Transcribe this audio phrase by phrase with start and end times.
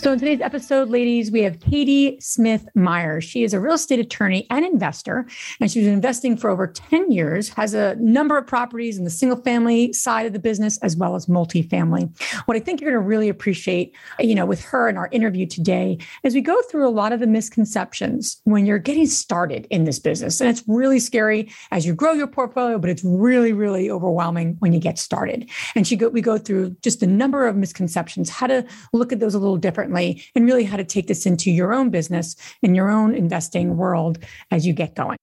[0.00, 3.24] So, in today's episode, ladies, we have Kaydee Smith Myers.
[3.24, 5.26] She is a real estate attorney and investor,
[5.60, 9.10] and she's been investing for over 10 years, has a number of properties in the
[9.10, 12.16] single family side of the business as well as multifamily.
[12.44, 15.46] What I think you're going to really appreciate, you know, with her in our interview
[15.46, 19.82] today is we go through a lot of the misconceptions when you're getting started in
[19.82, 20.40] this business.
[20.40, 24.72] And it's really scary as you grow your portfolio, but it's really, really overwhelming when
[24.72, 25.50] you get started.
[25.74, 29.18] And she go, we go through just a number of misconceptions, how to look at
[29.18, 32.36] those a little differently differently and really how to take this into your own business
[32.62, 34.18] in your own investing world
[34.50, 35.16] as you get going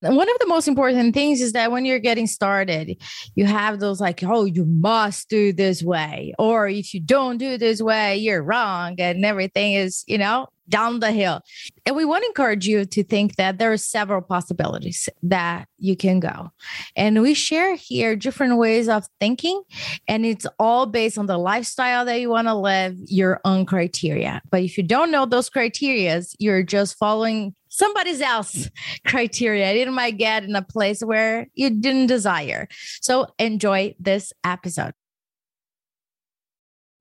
[0.00, 3.02] one of the most important things is that when you're getting started,
[3.36, 6.34] you have those like, oh, you must do this way.
[6.38, 8.96] Or if you don't do this way, you're wrong.
[8.98, 11.40] And everything is, you know, down the hill.
[11.86, 15.96] And we want to encourage you to think that there are several possibilities that you
[15.96, 16.50] can go.
[16.96, 19.62] And we share here different ways of thinking,
[20.08, 24.42] and it's all based on the lifestyle that you want to live, your own criteria.
[24.50, 28.70] But if you don't know those criterias, you're just following somebody else
[29.06, 32.68] criteria it might get in a place where you didn't desire
[33.00, 34.92] so enjoy this episode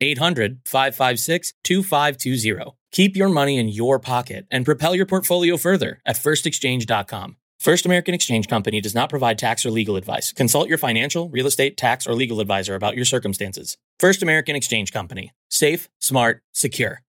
[0.00, 2.76] 800 556 2520.
[2.92, 7.36] Keep your money in your pocket and propel your portfolio further at firstexchange.com.
[7.58, 10.32] First American Exchange Company does not provide tax or legal advice.
[10.32, 13.78] Consult your financial, real estate, tax, or legal advisor about your circumstances.
[13.98, 15.32] First American Exchange Company.
[15.48, 17.00] Safe, smart, secure.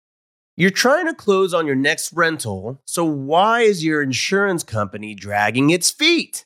[0.58, 5.70] You're trying to close on your next rental, so why is your insurance company dragging
[5.70, 6.46] its feet?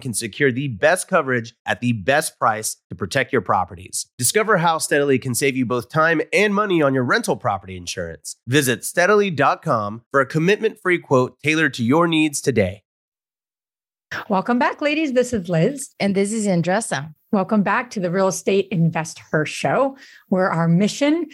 [0.00, 4.06] can secure the best coverage at the best price to protect your properties.
[4.18, 8.36] Discover how Steadily can save you both time and money on your rental property insurance.
[8.46, 12.82] Visit steadily.com for a commitment free quote tailored to your needs today.
[14.28, 15.14] Welcome back, ladies.
[15.14, 15.90] This is Liz.
[15.98, 17.14] And this is Andressa.
[17.32, 19.96] Welcome back to the Real Estate Invest Her Show,
[20.28, 21.28] where our mission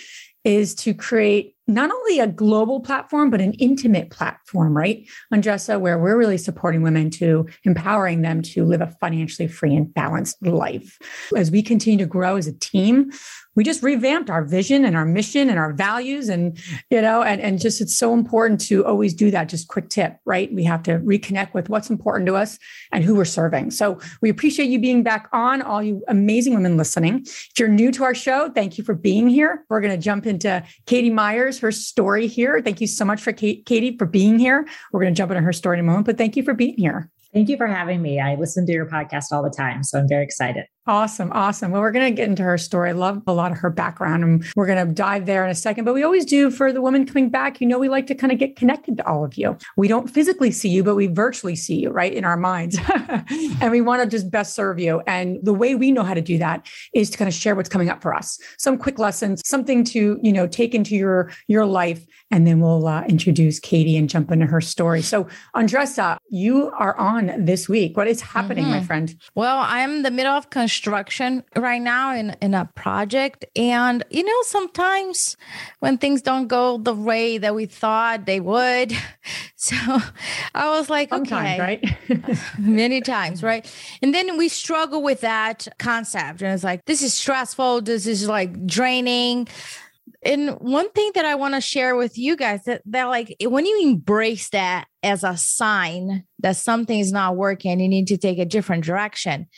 [0.44, 5.06] is to create not only a global platform, but an intimate platform, right?
[5.32, 9.92] Andressa, where we're really supporting women to empowering them to live a financially free and
[9.92, 10.98] balanced life.
[11.36, 13.12] As we continue to grow as a team,
[13.58, 16.56] we just revamped our vision and our mission and our values and
[16.90, 19.48] you know and, and just it's so important to always do that.
[19.48, 20.52] Just quick tip right?
[20.54, 22.56] We have to reconnect with what's important to us
[22.92, 23.72] and who we're serving.
[23.72, 27.22] So we appreciate you being back on all you amazing women listening.
[27.24, 29.64] If you're new to our show thank you for being here.
[29.68, 33.32] We're going to jump into Kaydee myers her story here thank you so much for
[33.32, 36.18] Kaydee for being here we're going to jump into her story in a moment but
[36.18, 38.20] thank you for being here Thank you for having me.
[38.20, 40.64] I listen to your podcast all the time, so I'm very excited.
[40.88, 41.30] Awesome.
[41.34, 41.70] Awesome.
[41.70, 42.88] Well, we're going to get into her story.
[42.88, 45.54] I love a lot of her background and we're going to dive there in a
[45.54, 45.84] second.
[45.84, 47.60] But we always do for the woman coming back.
[47.60, 49.58] You know, we like to kind of get connected to all of you.
[49.76, 52.78] We don't physically see you, but we virtually see you, right, in our minds.
[53.60, 55.02] and we want to just best serve you.
[55.06, 57.68] And the way we know how to do that is to kind of share what's
[57.68, 58.38] coming up for us.
[58.56, 62.06] Some quick lessons, something to, you know, take into your your life.
[62.30, 65.02] And then we'll uh, introduce Kaydee and jump into her story.
[65.02, 67.94] So, Andressa, you are on this week.
[67.94, 68.72] What is happening, mm-hmm.
[68.72, 69.14] my friend?
[69.34, 73.44] Well, I'm the middle of construction construction right now in, in a project.
[73.56, 75.36] And, you know, sometimes
[75.80, 78.92] when things don't go the way that we thought they would.
[79.60, 79.74] So
[80.54, 81.80] I was like, Sometimes, okay.
[82.08, 82.38] right?
[82.58, 83.68] Many times, right?
[84.00, 86.42] And then we struggle with that concept.
[86.42, 87.82] And it's like, this is stressful.
[87.82, 89.48] This is like draining.
[90.22, 93.66] And one thing that I want to share with you guys that, that like when
[93.66, 98.38] you embrace that as a sign that something is not working, you need to take
[98.38, 99.48] a different direction.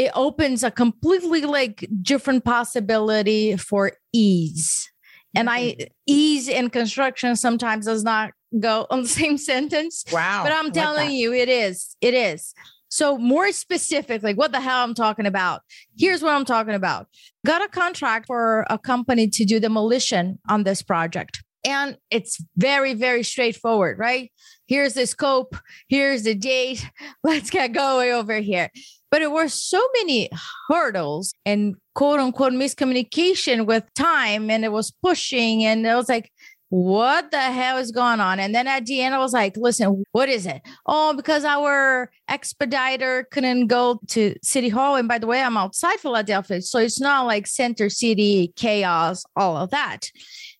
[0.00, 4.90] It opens a completely like different possibility for ease.
[5.34, 5.84] And I mm-hmm.
[6.06, 10.06] ease in construction sometimes does not go on the same sentence.
[10.10, 10.42] wow.
[10.42, 11.14] But I'm like telling that.
[11.14, 11.98] you, it is.
[12.00, 12.54] It is.
[12.88, 15.60] So more specific, like what the hell I'm talking about.
[15.98, 17.06] Here's what I'm talking about.
[17.44, 21.44] Got a contract for a company to do demolition on this project.
[21.62, 24.32] And it's very, very straightforward, right?
[24.66, 25.56] Here's the scope.
[25.90, 26.90] Here's the date.
[27.22, 28.70] Let's get going over here.
[29.10, 30.30] But it were so many
[30.68, 34.50] hurdles and quote unquote miscommunication with time.
[34.50, 35.64] And it was pushing.
[35.64, 36.30] And it was like,
[36.70, 38.38] what the hell is going on?
[38.38, 40.62] And then at the end, I was like, listen, what is it?
[40.86, 44.94] Oh, because our expediter couldn't go to City Hall.
[44.94, 46.62] And by the way, I'm outside Philadelphia.
[46.62, 50.10] So it's not like center city chaos, all of that.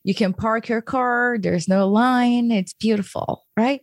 [0.03, 2.50] You can park your car, there's no line.
[2.50, 3.81] It's beautiful, right?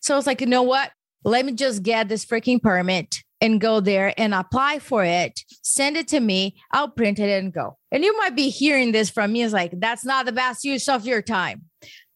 [0.00, 0.92] So I was like, you know what?
[1.24, 5.96] Let me just get this freaking permit and go there and apply for it, send
[5.96, 7.76] it to me, I'll print it and go.
[7.92, 9.42] And you might be hearing this from me.
[9.42, 11.64] It's like, that's not the best use of your time.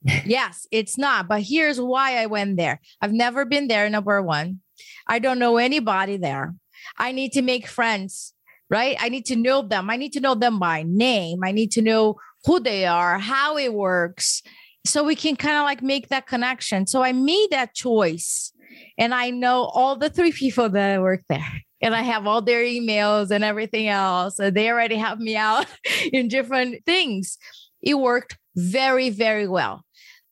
[0.25, 1.29] yes, it's not.
[1.29, 2.81] But here's why I went there.
[3.01, 4.61] I've never been there, number one.
[5.07, 6.55] I don't know anybody there.
[6.99, 8.33] I need to make friends,
[8.71, 8.97] right?
[8.99, 9.91] I need to know them.
[9.91, 11.41] I need to know them by name.
[11.45, 14.43] I need to know who they are, how it works.
[14.87, 16.87] So we can kind of like make that connection.
[16.87, 18.53] So I made that choice.
[18.99, 21.63] And I know all the three people that work there.
[21.83, 24.37] And I have all their emails and everything else.
[24.37, 25.67] So they already have me out
[26.13, 27.39] in different things.
[27.83, 29.85] It worked very, very well.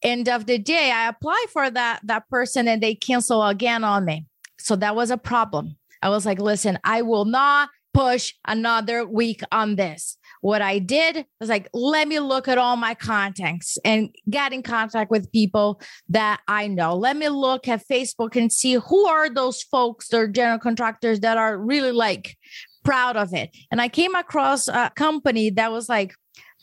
[0.03, 4.05] End of the day, I apply for that that person and they cancel again on
[4.05, 4.27] me.
[4.59, 5.77] So that was a problem.
[6.03, 10.18] I was like, listen, I will not push another week on this.
[10.41, 14.63] What I did was like, let me look at all my contacts and get in
[14.63, 16.97] contact with people that I know.
[16.97, 21.37] Let me look at Facebook and see who are those folks, they're general contractors that
[21.37, 22.37] are really like
[22.85, 23.51] proud of it.
[23.71, 26.15] And I came across a company that was like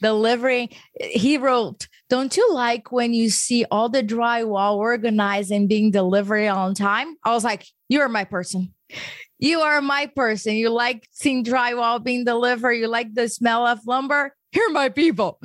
[0.01, 0.69] delivering.
[0.99, 6.47] He wrote, Don't you like when you see all the drywall organized and being delivered
[6.47, 7.15] on time?
[7.23, 8.73] I was like, You're my person.
[9.39, 10.55] You are my person.
[10.55, 12.73] You like seeing drywall being delivered.
[12.73, 14.33] You like the smell of lumber.
[14.51, 15.39] Here my people.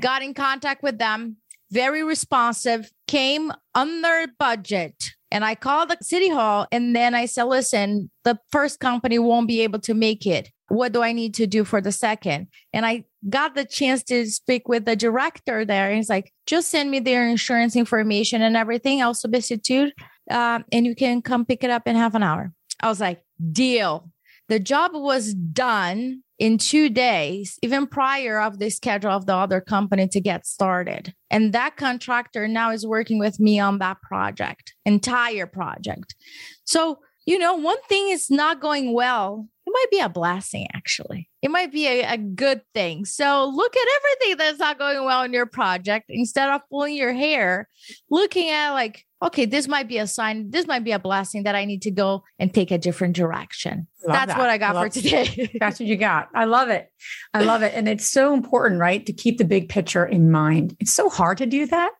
[0.00, 1.36] Got in contact with them,
[1.70, 4.94] very responsive, came under budget.
[5.30, 9.48] And I called the city hall and then I said, listen, the first company won't
[9.48, 10.50] be able to make it.
[10.68, 12.46] What do I need to do for the second?
[12.72, 15.88] And I got the chance to speak with the director there.
[15.88, 19.02] And he's like, just send me their insurance information and everything.
[19.02, 19.92] I'll substitute
[20.30, 22.52] uh, and you can come pick it up in half an hour.
[22.84, 24.10] I was like, deal.
[24.50, 29.62] The job was done in two days, even prior of the schedule of the other
[29.62, 31.14] company to get started.
[31.30, 36.14] And that contractor now is working with me on that project, entire project.
[36.64, 39.48] So, you know, one thing is not going well.
[39.66, 41.30] It might be a blessing, actually.
[41.40, 43.04] It might be a, a good thing.
[43.06, 47.12] So look at everything that's not going well in your project instead of pulling your
[47.14, 47.68] hair,
[48.10, 51.54] looking at like, okay, this might be a sign, this might be a blessing that
[51.54, 53.86] I need to go and take a different direction.
[54.06, 54.38] Love That's that.
[54.38, 55.50] what I got Love- for today.
[55.58, 56.28] That's what you got.
[56.34, 56.90] I love it.
[57.32, 57.72] I love it.
[57.74, 59.04] And it's so important, right?
[59.06, 60.76] To keep the big picture in mind.
[60.78, 61.90] It's so hard to do that,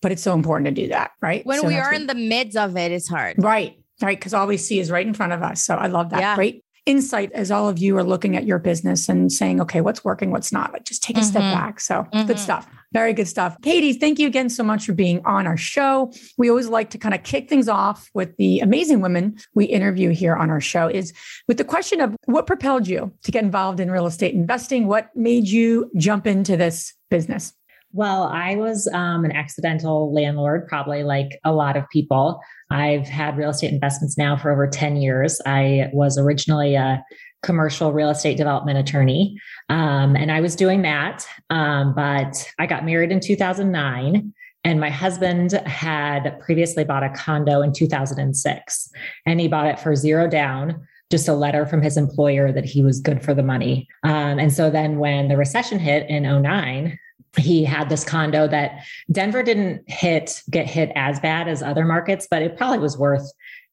[0.00, 1.44] but it's so important to do that, right?
[1.44, 3.34] when So we are what- in the midst of it, it's hard.
[3.42, 4.16] Right, right.
[4.16, 5.64] Because all we see is right in front of us.
[5.64, 6.20] So I love that.
[6.20, 6.36] Yeah.
[6.36, 10.04] Great insight as all of you are looking at your business and saying, okay, what's
[10.04, 10.72] working, what's not.
[10.72, 11.52] Like just take a step Mhm.
[11.52, 11.80] back.
[11.80, 12.26] So Mhm.
[12.26, 12.66] good stuff.
[12.92, 13.56] Very good stuff.
[13.62, 16.12] Kaydee, thank you again so much for being on our show.
[16.38, 20.10] We always like to kind of kick things off with the amazing women we interview
[20.10, 21.12] here on our show is
[21.46, 24.86] with the question of what propelled you to get involved in real estate investing?
[24.86, 27.52] What made you jump into this business?
[27.92, 32.40] Well, I was um, an accidental landlord, probably like a lot of people.
[32.70, 35.40] I've had real estate investments now for over 10 years.
[35.46, 37.04] I was originally a
[37.42, 41.26] commercial real estate development attorney, um, and I was doing that.
[41.48, 44.32] Um, but I got married in 2009.
[44.62, 48.90] And my husband had previously bought a condo in 2006,
[49.24, 52.82] and he bought it for zero down just a letter from his employer that he
[52.82, 53.88] was good for the money.
[54.04, 56.98] Um, and so then when the recession hit in 09,
[57.36, 62.26] he had this condo that Denver didn't hit get hit as bad as other markets,
[62.30, 63.30] but it probably was worth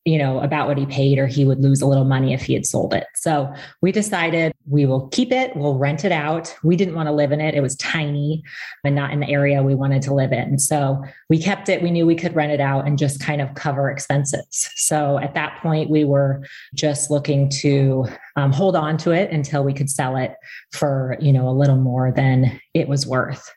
[0.08, 2.54] you know, about what he paid or he would lose a little money if he
[2.54, 3.08] had sold it.
[3.14, 6.56] So we decided we will keep it, we'll rent it out.
[6.64, 7.56] We didn't want to live in it.
[7.56, 8.42] It was tiny
[8.86, 10.60] and not in the area we wanted to live in.
[10.60, 11.82] So we kept it.
[11.82, 14.70] We knew we could rent it out and just kind of cover expenses.
[14.76, 18.06] So at that point, we were just looking to
[18.38, 20.36] um, hold on to it until we could sell it
[20.72, 23.52] for, you know, a little more than it was worth.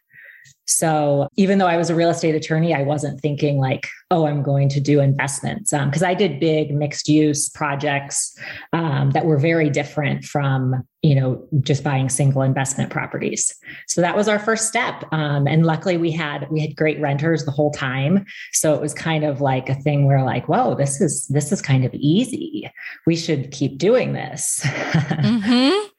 [0.70, 4.42] So even though I was a real estate attorney, I wasn't thinking like, oh, I'm
[4.42, 8.36] going to do investments because um, I did big mixed use projects
[8.72, 13.52] um, that were very different from you know just buying single investment properties.
[13.88, 17.44] So that was our first step, um, and luckily we had we had great renters
[17.44, 18.24] the whole time.
[18.52, 21.60] So it was kind of like a thing where like, whoa, this is this is
[21.60, 22.70] kind of easy.
[23.06, 24.60] We should keep doing this.
[24.64, 25.89] mm-hmm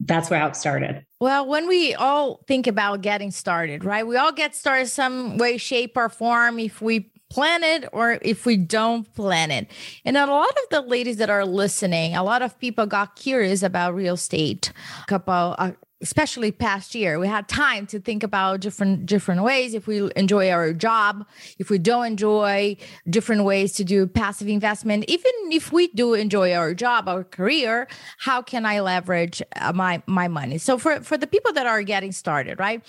[0.00, 1.04] that's how it started.
[1.20, 4.06] Well, when we all think about getting started, right?
[4.06, 8.46] We all get started some way, shape, or form if we plan it or if
[8.46, 9.68] we don't plan it.
[10.04, 13.62] And a lot of the ladies that are listening, a lot of people got curious
[13.62, 14.72] about real estate
[15.02, 15.72] a couple uh,
[16.02, 19.72] especially past year we had time to think about different different ways.
[19.72, 21.26] If we enjoy our job
[21.58, 22.76] if we don't enjoy
[23.08, 27.88] different ways to do passive investment even if we do enjoy our job our career
[28.18, 30.58] how can i leverage uh, my my money?
[30.58, 32.82] So for for the people that are getting started right?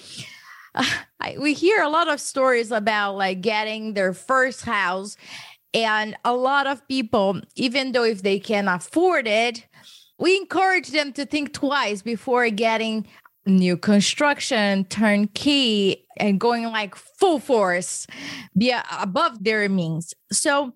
[1.20, 5.18] I, we hear a lot of stories about like getting their first house
[5.74, 9.66] and a lot of people even though if they can afford it
[10.18, 13.08] we encourage them to think twice before getting
[13.46, 18.08] new construction, turnkey, and going like full force
[18.58, 20.14] be above their means.
[20.32, 20.74] So,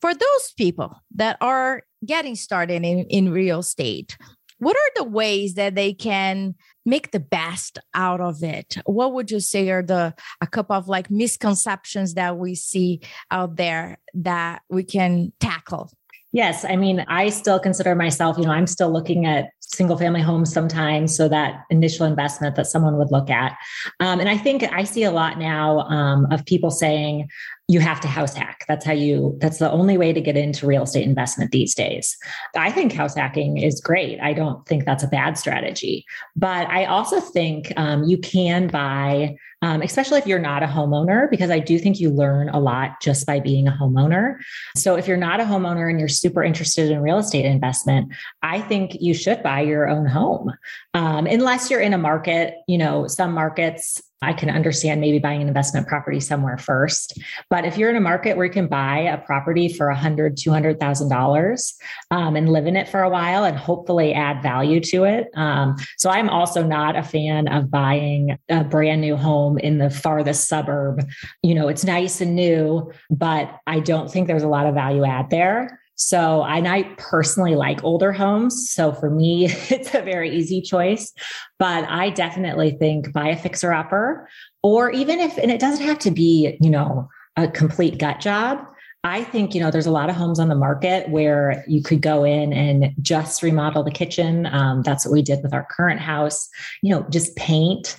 [0.00, 4.16] for those people that are getting started in, in real estate,
[4.58, 8.76] what are the ways that they can make the best out of it?
[8.84, 13.56] What would you say are the a couple of like misconceptions that we see out
[13.56, 15.92] there that we can tackle?
[16.32, 16.64] Yes.
[16.64, 20.52] I mean, I still consider myself, you know, I'm still looking at single family homes
[20.52, 21.16] sometimes.
[21.16, 23.56] So that initial investment that someone would look at.
[24.00, 27.28] Um, and I think I see a lot now um, of people saying,
[27.68, 28.64] you have to house hack.
[28.68, 32.16] That's how you, that's the only way to get into real estate investment these days.
[32.56, 34.20] I think house hacking is great.
[34.20, 36.04] I don't think that's a bad strategy.
[36.36, 41.30] But I also think um, you can buy um, especially if you're not a homeowner,
[41.30, 44.38] because I do think you learn a lot just by being a homeowner.
[44.76, 48.60] So if you're not a homeowner and you're super interested in real estate investment, I
[48.60, 50.52] think you should buy your own home.
[50.94, 55.42] Um, unless you're in a market, you know, some markets I can understand maybe buying
[55.42, 57.18] an investment property somewhere first.
[57.50, 60.36] But if you're in a market where you can buy a property for a hundred,
[60.36, 61.74] two hundred thousand dollars
[62.10, 65.28] um, and live in it for a while and hopefully add value to it.
[65.34, 69.90] Um, so I'm also not a fan of buying a brand new home in the
[69.90, 71.04] farthest suburb.
[71.42, 75.04] You know, it's nice and new, but I don't think there's a lot of value
[75.04, 75.81] add there.
[76.02, 78.70] So, and I personally like older homes.
[78.70, 81.12] So for me, it's a very easy choice.
[81.58, 84.28] But I definitely think buy a fixer upper,
[84.62, 88.66] or even if, and it doesn't have to be, you know, a complete gut job.
[89.04, 92.00] I think, you know, there's a lot of homes on the market where you could
[92.00, 94.46] go in and just remodel the kitchen.
[94.46, 96.48] Um, that's what we did with our current house,
[96.82, 97.96] you know, just paint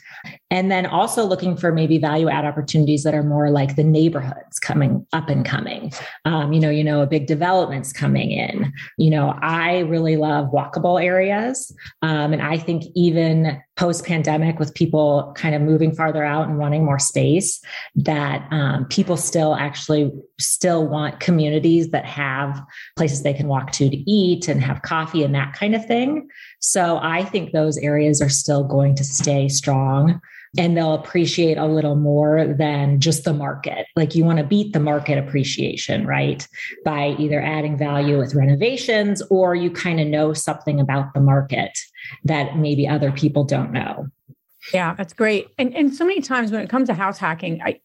[0.50, 4.60] and then also looking for maybe value add opportunities that are more like the neighborhoods
[4.60, 5.92] coming up and coming.
[6.25, 8.72] Um, you know, you know, a big developments coming in.
[8.98, 11.74] You know, I really love walkable areas.
[12.01, 16.60] Um, and I think even post pandemic with people kind of moving farther out and
[16.60, 17.60] wanting more space
[17.96, 22.62] that um, people still actually still want communities that have
[22.96, 26.27] places they can walk to to eat and have coffee and that kind of thing.
[26.60, 30.22] So I think those areas are still going to stay strong
[30.57, 33.88] and they'll appreciate a little more than just the market.
[33.95, 36.48] Like you want to beat the market appreciation, right?
[36.86, 41.77] By either adding value with renovations or you kind of know something about the market
[42.24, 44.07] that maybe other people don't know.
[44.74, 45.50] Yeah, that's great.
[45.57, 47.81] And and so many times when it comes to house hacking, I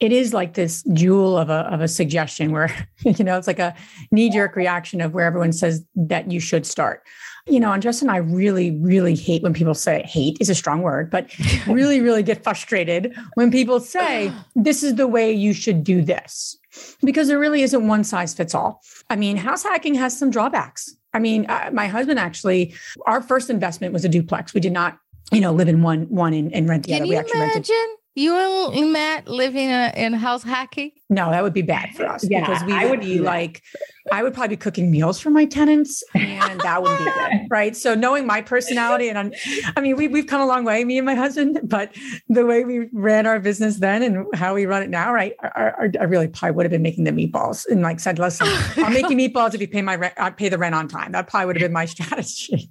[0.00, 3.58] it is like this jewel of a of a suggestion where you know it's like
[3.58, 3.74] a
[4.10, 7.02] knee jerk reaction of where everyone says that you should start.
[7.46, 10.54] You know, and Justin and I really, really hate when people say hate is a
[10.54, 11.28] strong word, but
[11.66, 16.56] really, really get frustrated when people say this is the way you should do this
[17.02, 18.80] because there really isn't one size fits all.
[19.10, 20.94] I mean, house hacking has some drawbacks.
[21.14, 22.74] I mean, uh, my husband actually,
[23.06, 24.54] our first investment was a duplex.
[24.54, 24.98] We did not,
[25.30, 27.06] you know, live in one one and, and rent the Can other.
[27.06, 27.54] You we actually imagine?
[27.56, 28.36] rented You
[28.72, 30.90] and Matt living in, in house hacking?
[31.08, 33.62] No, that would be bad for us Yeah, because we I would would be like,
[34.10, 37.74] I would probably be cooking meals for my tenants, and that would be good, right?
[37.74, 39.32] So knowing my personality, and I'm,
[39.76, 41.96] I mean, we we've come a long way, me and my husband, but
[42.28, 45.32] the way we ran our business then and how we run it now, right?
[45.42, 48.46] I, I, I really probably would have been making the meatballs and like said, listen,
[48.76, 51.12] I'll make you meatballs if you pay my rent, I pay the rent on time.
[51.12, 52.70] That probably would have been my strategy.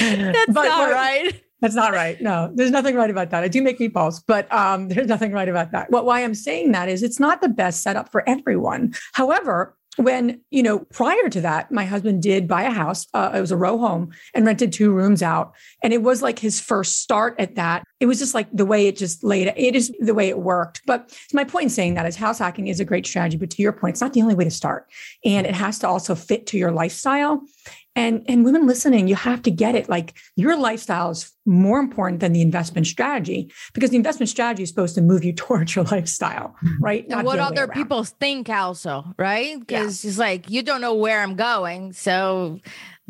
[0.00, 1.42] That's But not what- right.
[1.60, 2.20] That's not right.
[2.20, 3.44] No, there's nothing right about that.
[3.44, 5.90] I do make meatballs, but um, there's nothing right about that.
[5.90, 8.94] What why I'm saying that is it's not the best setup for everyone.
[9.12, 13.06] However, when you know prior to that, my husband did buy a house.
[13.12, 15.52] Uh, it was a row home and rented two rooms out,
[15.82, 17.84] and it was like his first start at that.
[17.98, 19.52] It was just like the way it just laid.
[19.56, 20.82] It is the way it worked.
[20.86, 23.36] But my point in saying that is house hacking is a great strategy.
[23.36, 24.88] But to your point, it's not the only way to start,
[25.24, 27.42] and it has to also fit to your lifestyle.
[27.96, 29.88] And and women listening, you have to get it.
[29.88, 34.68] Like your lifestyle is more important than the investment strategy because the investment strategy is
[34.68, 36.84] supposed to move you towards your lifestyle, mm-hmm.
[36.84, 37.02] right?
[37.02, 37.72] And Not what other around.
[37.72, 39.58] people think also, right?
[39.58, 41.92] Because it's like you don't know where I'm going.
[41.92, 42.60] So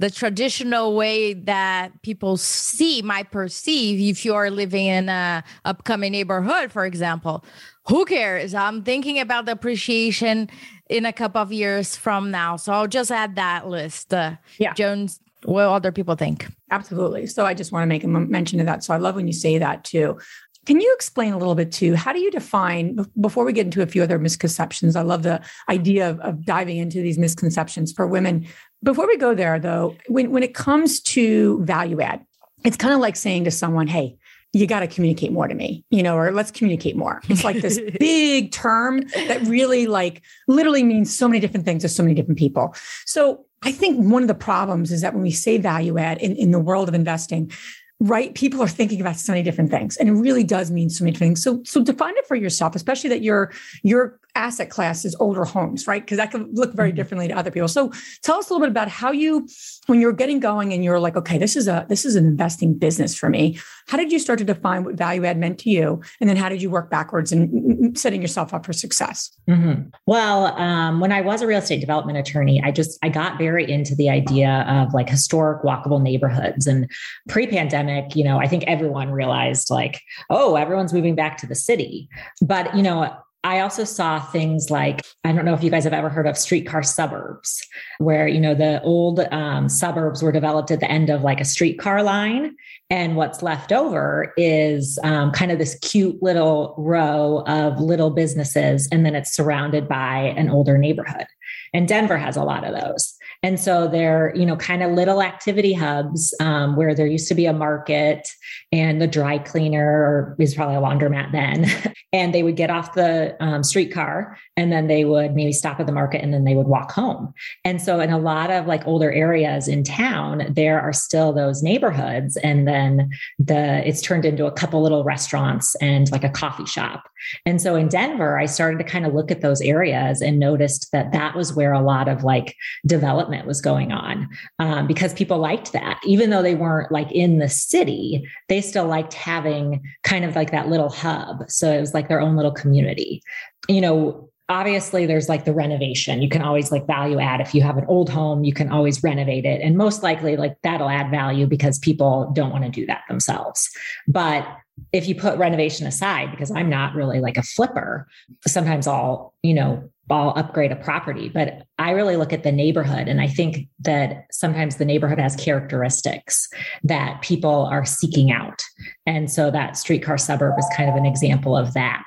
[0.00, 6.12] the traditional way that people see might perceive if you are living in a upcoming
[6.12, 7.44] neighborhood, for example.
[7.87, 8.54] Who cares?
[8.54, 10.49] I'm thinking about the appreciation
[10.90, 12.56] in a couple of years from now.
[12.56, 14.12] So I'll just add that list.
[14.12, 14.75] Uh, Yeah.
[14.75, 16.47] Jones, what other people think?
[16.70, 17.26] Absolutely.
[17.26, 18.85] So I just want to make a mention of that.
[18.85, 20.18] So I love when you say that too.
[20.66, 21.94] Can you explain a little bit too?
[21.94, 24.94] How do you define, before we get into a few other misconceptions?
[24.94, 28.47] I love the idea of, of diving into these misconceptions for women.
[28.82, 32.25] Before we go there, though, when, when it comes to value add,
[32.62, 34.18] it's kind of like saying to someone, hey,
[34.52, 37.23] you got to communicate more to me, you know, or let's communicate more.
[37.28, 41.88] It's like this big term that really, like, literally means so many different things to
[41.88, 42.75] so many different people.
[43.07, 46.35] So I think one of the problems is that when we say value add in,
[46.35, 47.52] in the world of investing,
[48.00, 51.04] right, people are thinking about so many different things, and it really does mean so
[51.04, 51.42] many different things.
[51.42, 53.52] So, so define it for yourself, especially that your
[53.83, 56.02] your asset class is older homes, right?
[56.02, 56.97] Because that can look very mm-hmm.
[56.97, 57.69] differently to other people.
[57.69, 57.92] So,
[58.23, 59.47] tell us a little bit about how you,
[59.90, 62.75] when you're getting going, and you're like, okay, this is a this is an investing
[62.78, 63.59] business for me.
[63.88, 66.49] How did you start to define what value add meant to you, and then how
[66.49, 69.30] did you work backwards and setting yourself up for success?
[69.49, 69.90] Mhm.
[70.06, 73.70] Well, um, when I was a real estate development attorney, I just I got very
[73.70, 76.66] into the idea of like historic walkable neighborhoods.
[76.66, 76.88] And
[77.28, 82.09] pre-pandemic, you know, I think everyone realized like, oh, everyone's moving back to the city.
[82.40, 85.93] But you know, I also saw things like I don't know if you guys have
[85.93, 87.67] ever heard of streetcar suburbs,
[87.99, 91.45] where you know the old um, suburbs were developed at the end of like a
[91.45, 92.54] streetcar line,
[92.91, 98.88] and what's left over is um, kind of this cute little row of little businesses,
[98.93, 101.26] and then it's surrounded by an older neighborhood.
[101.73, 103.15] And Denver has a lot of those.
[103.43, 107.34] And so they're, you know, kind of little activity hubs um, where there used to
[107.34, 108.28] be a market
[108.73, 111.67] and the dry cleaner, is probably a laundromat then.
[112.13, 115.87] and they would get off the um, streetcar and then they would maybe stop at
[115.87, 117.33] the market and then they would walk home.
[117.65, 121.63] And so in a lot of like older areas in town, there are still those
[121.63, 122.37] neighborhoods.
[122.39, 127.09] And then the it's turned into a couple little restaurants and like a coffee shop.
[127.47, 130.91] And so in Denver, I started to kind of look at those areas and noticed
[130.93, 132.56] that that was where a lot of like
[132.87, 134.28] development was going on
[134.59, 136.00] um, because people liked that.
[136.04, 140.50] Even though they weren't like in the city, they still liked having kind of like
[140.50, 141.50] that little hub.
[141.50, 143.23] So it was like their own little community.
[143.68, 147.62] You know, obviously there's like the renovation you can always like value add if you
[147.62, 151.08] have an old home you can always renovate it and most likely like that'll add
[151.08, 153.70] value because people don't want to do that themselves
[154.08, 154.44] but
[154.93, 158.06] if you put renovation aside because i'm not really like a flipper
[158.47, 163.08] sometimes i'll you know I'll upgrade a property, but I really look at the neighborhood.
[163.08, 166.49] And I think that sometimes the neighborhood has characteristics
[166.82, 168.62] that people are seeking out.
[169.06, 172.04] And so that streetcar suburb is kind of an example of that.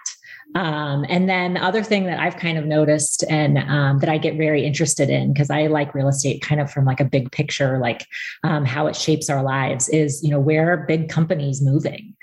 [0.55, 4.17] Um, and then the other thing that I've kind of noticed and um, that I
[4.17, 7.31] get very interested in because I like real estate kind of from like a big
[7.31, 8.05] picture, like
[8.43, 12.13] um, how it shapes our lives is, you know, where are big companies moving?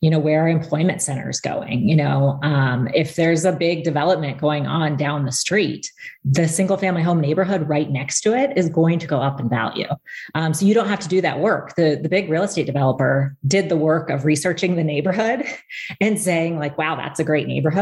[0.00, 1.88] You know, where are employment centers going?
[1.88, 5.90] You know, um, if there's a big development going on down the street,
[6.24, 9.48] the single family home neighborhood right next to it is going to go up in
[9.48, 9.88] value.
[10.34, 11.76] Um, so you don't have to do that work.
[11.76, 15.46] The, the big real estate developer did the work of researching the neighborhood
[16.00, 17.75] and saying like, wow, that's a great neighborhood.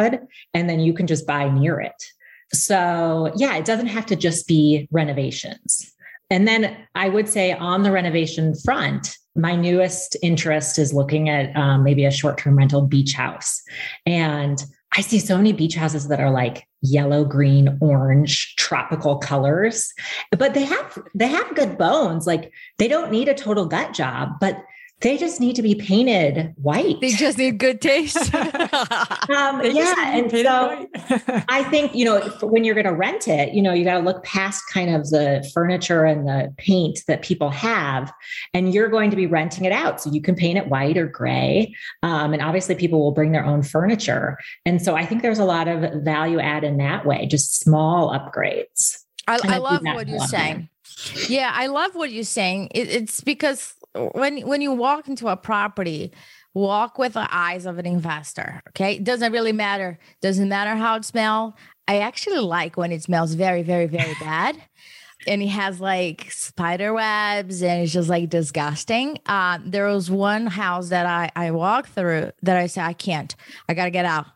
[0.52, 2.02] And then you can just buy near it.
[2.52, 5.92] So yeah, it doesn't have to just be renovations.
[6.30, 11.54] And then I would say on the renovation front, my newest interest is looking at
[11.56, 13.62] um, maybe a short term rental beach house.
[14.06, 14.62] And
[14.96, 19.92] I see so many beach houses that are like yellow, green, orange, tropical colors,
[20.30, 22.26] but they have they have good bones.
[22.26, 24.56] Like they don't need a total gut job, but
[25.00, 27.00] they just need to be painted white.
[27.00, 28.34] They just need good taste.
[28.34, 29.94] um, yeah.
[29.98, 30.88] And so
[31.48, 34.04] I think, you know, when you're going to rent it, you know, you got to
[34.04, 38.12] look past kind of the furniture and the paint that people have,
[38.54, 40.00] and you're going to be renting it out.
[40.00, 41.74] So you can paint it white or gray.
[42.02, 44.38] Um, and obviously, people will bring their own furniture.
[44.64, 48.10] And so I think there's a lot of value add in that way, just small
[48.10, 48.98] upgrades.
[49.26, 50.68] I, I love what you're saying.
[51.28, 52.68] Yeah, I love what you're saying.
[52.74, 56.12] It, it's because when when you walk into a property,
[56.54, 58.62] walk with the eyes of an investor.
[58.70, 59.98] Okay, it doesn't really matter.
[60.22, 61.54] Doesn't matter how it smells.
[61.88, 64.56] I actually like when it smells very, very, very bad.
[65.26, 69.18] and it has like spider webs and it's just like disgusting.
[69.26, 73.34] Uh, there was one house that I, I walked through that I said, I can't,
[73.68, 74.26] I gotta get out.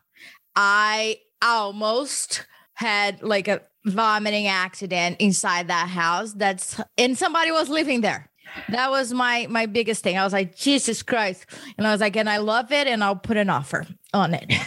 [0.55, 8.01] I almost had like a vomiting accident inside that house that's and somebody was living
[8.01, 8.29] there.
[8.69, 10.17] That was my my biggest thing.
[10.17, 11.45] I was like jesus christ.
[11.77, 14.51] And i was like and i love it and i'll put an offer on it.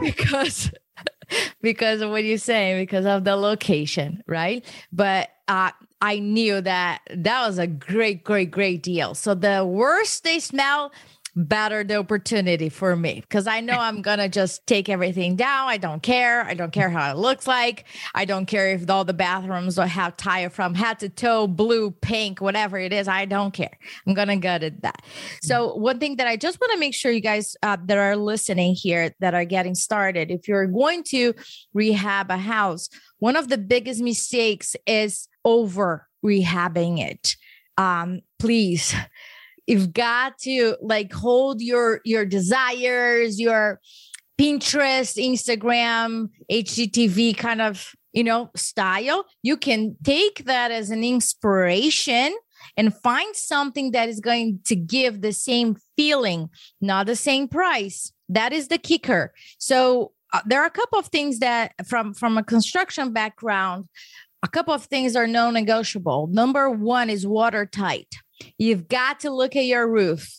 [0.00, 0.72] Because
[1.62, 4.64] because of what you're saying because of the location right?
[4.92, 5.70] But uh
[6.02, 9.14] I knew that that was a great, great, great deal.
[9.14, 10.92] So the worst they smell,
[11.36, 15.68] better the opportunity for me because I know I'm gonna just take everything down.
[15.68, 16.42] I don't care.
[16.42, 17.86] I don't care how it looks like.
[18.14, 22.40] I don't care if all the bathrooms have tile from head to toe, blue, pink,
[22.40, 23.08] whatever it is.
[23.08, 23.78] I don't care.
[24.06, 25.02] I'm gonna gut it that.
[25.42, 28.16] So one thing that I just want to make sure you guys uh, that are
[28.16, 31.34] listening here that are getting started, if you're going to
[31.74, 32.88] rehab a house,
[33.18, 37.36] one of the biggest mistakes is over rehabbing it.
[37.76, 38.94] Um, please
[39.66, 43.80] you've got to like hold your your desires your
[44.40, 49.24] pinterest instagram hgtv kind of you know style.
[49.42, 52.36] You can take that as an inspiration
[52.76, 58.12] and find something that is going to give the same feeling not the same price.
[58.28, 59.32] That is the kicker.
[59.58, 63.86] So uh, there are a couple of things that from from a construction background
[64.42, 66.28] a couple of things are non-negotiable.
[66.28, 68.08] Number one is watertight
[68.58, 70.34] You've got to look at your roof,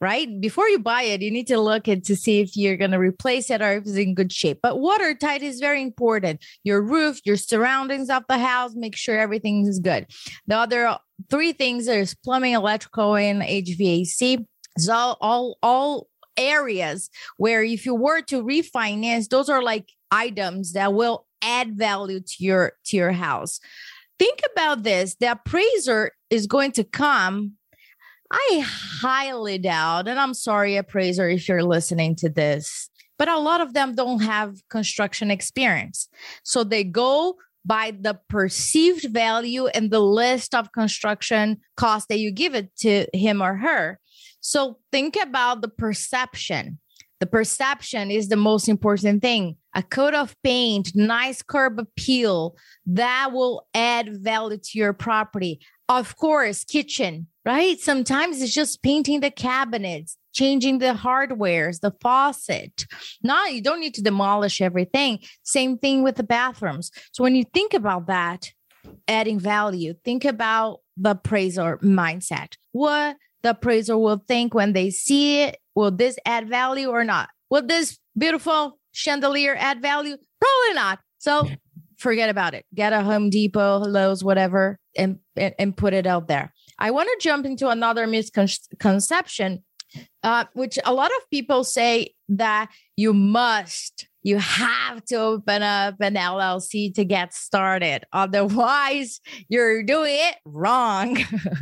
[0.00, 0.28] right?
[0.40, 2.98] Before you buy it, you need to look at to see if you're going to
[2.98, 4.60] replace it or if it's in good shape.
[4.62, 6.44] But watertight is very important.
[6.62, 10.06] Your roof, your surroundings of the house, make sure everything is good.
[10.46, 10.96] The other
[11.30, 14.44] three things there's plumbing, electrical, and HVAC.
[14.78, 20.72] So all, all, all areas where if you were to refinance, those are like items
[20.72, 23.60] that will add value to your to your house.
[24.18, 27.52] Think about this the appraiser is going to come.
[28.30, 33.60] I highly doubt, and I'm sorry, appraiser, if you're listening to this, but a lot
[33.60, 36.08] of them don't have construction experience.
[36.42, 42.30] So they go by the perceived value and the list of construction costs that you
[42.30, 44.00] give it to him or her.
[44.40, 46.78] So think about the perception.
[47.20, 49.56] The perception is the most important thing.
[49.74, 52.56] A coat of paint, nice curb appeal,
[52.86, 55.60] that will add value to your property.
[55.88, 57.78] Of course, kitchen, right?
[57.78, 62.86] Sometimes it's just painting the cabinets, changing the hardwares, the faucet.
[63.22, 65.18] No, you don't need to demolish everything.
[65.42, 66.90] Same thing with the bathrooms.
[67.12, 68.50] So when you think about that,
[69.08, 72.54] adding value, think about the appraiser mindset.
[72.72, 77.28] What the appraiser will think when they see it Will this add value or not?
[77.50, 80.16] Will this beautiful chandelier add value?
[80.40, 81.00] Probably not.
[81.18, 81.48] So
[81.98, 82.64] forget about it.
[82.74, 86.52] Get a Home Depot, Lowe's, whatever, and, and, and put it out there.
[86.78, 89.64] I want to jump into another misconception,
[90.22, 95.96] uh, which a lot of people say that you must, you have to open up
[96.00, 98.04] an LLC to get started.
[98.12, 101.18] Otherwise, you're doing it wrong.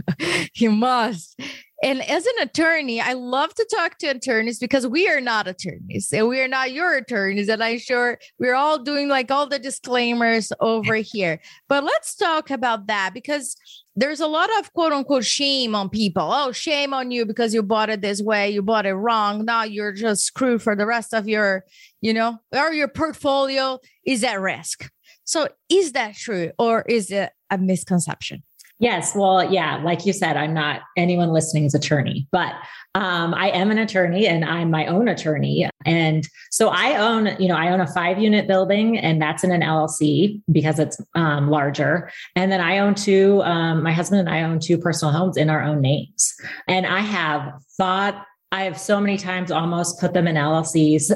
[0.55, 1.39] you must.
[1.83, 6.13] And as an attorney, I love to talk to attorneys because we are not attorneys
[6.13, 7.49] and we are not your attorneys.
[7.49, 11.41] And I'm sure we're all doing like all the disclaimers over here.
[11.69, 13.57] But let's talk about that because
[13.97, 16.31] there's a lot of quote unquote shame on people.
[16.33, 19.45] Oh, shame on you because you bought it this way, you bought it wrong.
[19.45, 21.65] Now you're just screwed for the rest of your,
[22.01, 24.89] you know, or your portfolio is at risk.
[25.25, 28.45] So is that true or is it a misconception?
[28.83, 29.15] Yes.
[29.15, 32.53] Well, yeah, like you said, I'm not anyone listening's attorney, but
[32.97, 35.71] um, I am an attorney and I'm my own attorney.
[35.87, 39.53] And so I own, you know, I own a five unit building and that's in
[39.53, 42.11] an LLC because it's um, larger.
[42.35, 45.49] And then I own two, um, my husband and I own two personal homes in
[45.49, 46.35] our own names.
[46.67, 51.11] And I have thought I have so many times almost put them in LLCs,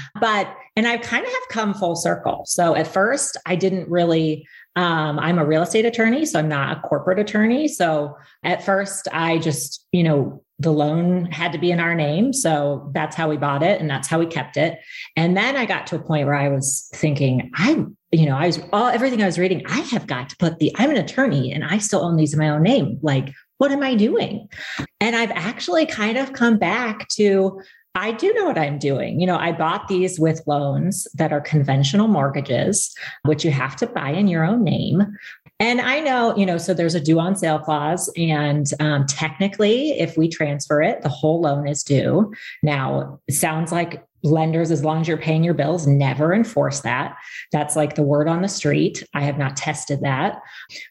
[0.20, 2.42] but, and I've kind of have come full circle.
[2.44, 6.78] So at first, I didn't really, um, I'm a real estate attorney, so I'm not
[6.78, 7.68] a corporate attorney.
[7.68, 12.32] So at first, I just, you know, the loan had to be in our name.
[12.32, 14.78] So that's how we bought it and that's how we kept it.
[15.16, 18.46] And then I got to a point where I was thinking, I, you know, I
[18.46, 21.52] was all everything I was reading, I have got to put the, I'm an attorney
[21.52, 22.98] and I still own these in my own name.
[23.02, 24.48] Like, what am I doing?
[25.00, 27.60] And I've actually kind of come back to,
[27.94, 29.20] I do know what I'm doing.
[29.20, 33.86] You know, I bought these with loans that are conventional mortgages, which you have to
[33.86, 35.02] buy in your own name.
[35.60, 38.10] And I know, you know, so there's a due on sale clause.
[38.16, 42.32] And um, technically, if we transfer it, the whole loan is due.
[42.62, 47.16] Now, sounds like lenders, as long as you're paying your bills, never enforce that.
[47.52, 49.04] That's like the word on the street.
[49.14, 50.40] I have not tested that.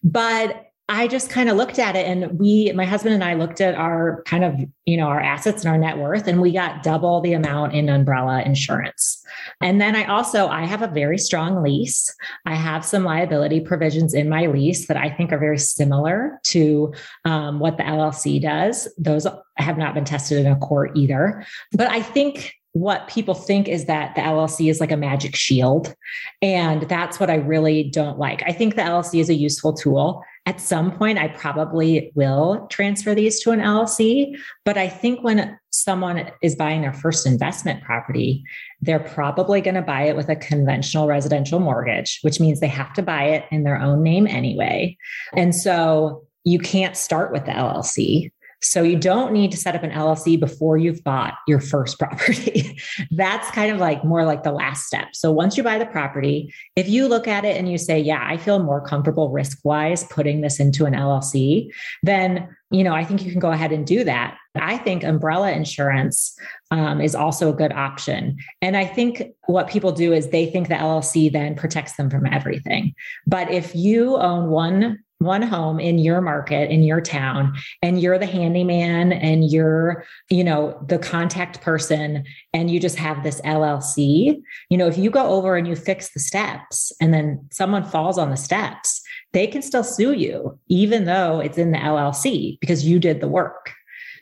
[0.04, 3.62] But I just kind of looked at it and we, my husband and I looked
[3.62, 6.84] at our kind of, you know, our assets and our net worth, and we got
[6.84, 9.24] double the amount in umbrella insurance.
[9.62, 12.14] And then I also, I have a very strong lease.
[12.46, 16.94] I have some liability provisions in my lease that I think are very similar to
[17.24, 18.88] um, what the LLC does.
[18.98, 19.26] Those
[19.58, 21.46] have not been tested in a court either.
[21.72, 25.94] But I think what people think is that the LLC is like a magic shield.
[26.42, 28.44] And that's what I really don't like.
[28.46, 30.24] I think the LLC is a useful tool.
[30.46, 34.38] At some point, I probably will transfer these to an LLC.
[34.64, 38.44] But I think when someone is buying their first investment property,
[38.82, 42.94] they're probably going to buy it with a conventional residential mortgage, which means they have
[42.94, 44.98] to buy it in their own name anyway.
[45.36, 48.32] And so you can't start with the LLC.
[48.64, 52.80] So you don't need to set up an LLC before you've bought your first property.
[53.12, 55.10] That's kind of like more like the last step.
[55.14, 58.24] So once you buy the property, if you look at it and you say, yeah,
[58.26, 61.72] I feel more comfortable risk wise putting this into an LLC,
[62.04, 64.38] then, you know, I think you can go ahead and do that.
[64.56, 66.36] I think umbrella insurance
[66.72, 68.38] um, is also a good option.
[68.62, 72.26] And I think what people do is they think the LLC then protects them from
[72.26, 72.94] everything.
[73.26, 78.18] But if you own one one home in your market in your town and you're
[78.18, 84.42] the handyman and you're you know the contact person and you just have this llc
[84.70, 88.18] you know if you go over and you fix the steps and then someone falls
[88.18, 89.02] on the steps
[89.34, 93.28] they can still sue you even though it's in the llc because you did the
[93.28, 93.74] work.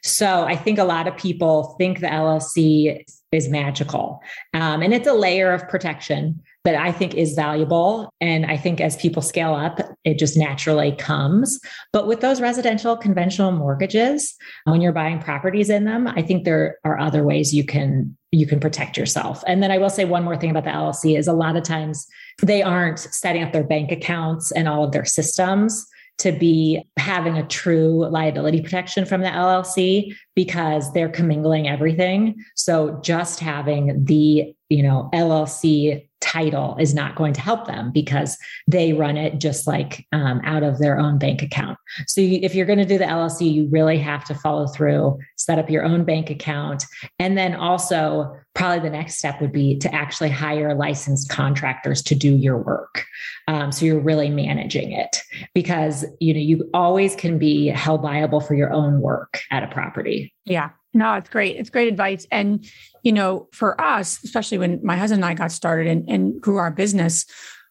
[0.04, 4.22] So i think a lot of people think the llc is magical.
[4.54, 8.14] Um, and it's a layer of protection that I think is valuable.
[8.20, 11.60] And I think as people scale up, it just naturally comes.
[11.94, 16.78] But with those residential conventional mortgages, when you're buying properties in them, I think there
[16.84, 19.44] are other ways you can you can protect yourself.
[19.48, 21.64] And then I will say one more thing about the LLC is a lot of
[21.64, 22.06] times
[22.44, 25.88] they aren't setting up their bank accounts and all of their systems
[26.20, 32.36] to be having a true liability protection from the LLC because they're commingling everything.
[32.56, 38.38] So just having the, you know, LLC title is not going to help them because
[38.68, 41.78] they run it just like um, out of their own bank account.
[42.08, 45.18] So you, if you're going to do the LLC, you really have to follow through,
[45.38, 46.84] set up your own bank account,
[47.20, 52.16] and then also probably the next step would be to actually hire licensed contractors to
[52.16, 53.06] do your work.
[53.48, 55.22] Um, so you're really managing it
[55.54, 59.68] because you know you always can be held liable for your own work at a
[59.68, 60.34] property.
[60.50, 60.72] Yeah.
[60.94, 61.56] No, it's great.
[61.58, 62.26] It's great advice.
[62.32, 62.66] And,
[63.04, 66.58] you know, for us, especially when my husband and I got started and, and grew
[66.58, 67.26] our business,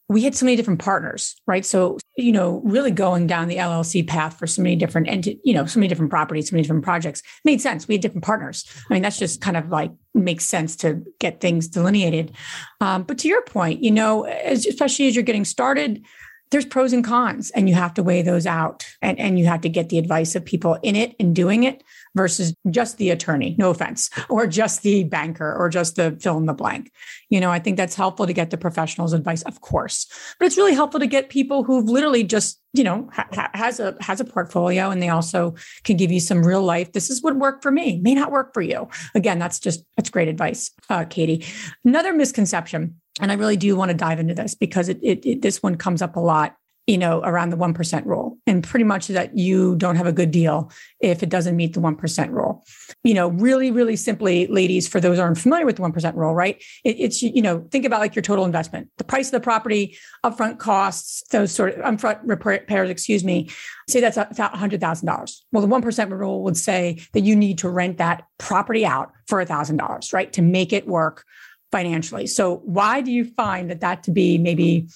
[0.09, 1.67] we had so many different partners, right?
[1.67, 5.53] So, you know, really going down the LLC path for so many different, and you
[5.53, 7.87] know, so many different properties, so many different projects made sense.
[7.87, 8.64] We had different partners.
[8.88, 12.33] I mean, that's just kind of like makes sense to get things delineated.
[12.81, 16.03] Um, but to your point, you know, as, especially as you're getting started,
[16.51, 19.61] there's pros and cons, and you have to weigh those out, and and you have
[19.62, 21.83] to get the advice of people in it and doing it
[22.14, 26.47] versus just the attorney, no offense, or just the banker or just the fill in
[26.47, 26.90] the blank.
[27.29, 30.07] You know, I think that's helpful to get the professionals' advice, of course,
[30.38, 33.97] but it's really helpful to get people who've literally just, you know, ha- has a
[34.01, 36.92] has a portfolio and they also can give you some real life.
[36.92, 38.88] This is what worked for me, may not work for you.
[39.14, 41.47] Again, that's just that's great advice, uh, Kaydee.
[41.85, 45.42] Another misconception and I really do want to dive into this because it, it, it,
[45.42, 46.57] this one comes up a lot
[46.88, 50.31] you know, around the 1% rule and pretty much that you don't have a good
[50.31, 52.64] deal if it doesn't meet the 1% rule.
[53.05, 56.57] You know, really, really simply, ladies, for those aren't familiar with the 1% rule, right?
[56.85, 59.98] It, it's, you know, think about like your total investment, the price of the property,
[60.24, 63.51] upfront costs, those sort of upfront repairs, excuse me,
[63.87, 65.40] say that's $100,000.
[65.53, 69.44] Well, the 1% rule would say that you need to rent that property out for
[69.44, 70.33] $1,000, right?
[70.33, 71.27] To make it work
[71.70, 72.27] financially.
[72.27, 74.88] So why do you find that that to be maybe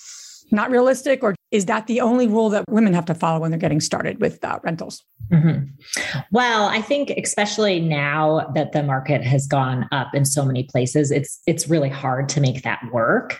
[0.50, 3.60] not realistic or is that the only rule that women have to follow when they're
[3.60, 5.04] getting started with uh, rentals?
[5.30, 5.66] Mm-hmm.
[6.32, 11.10] Well, I think especially now that the market has gone up in so many places,
[11.10, 13.38] it's it's really hard to make that work.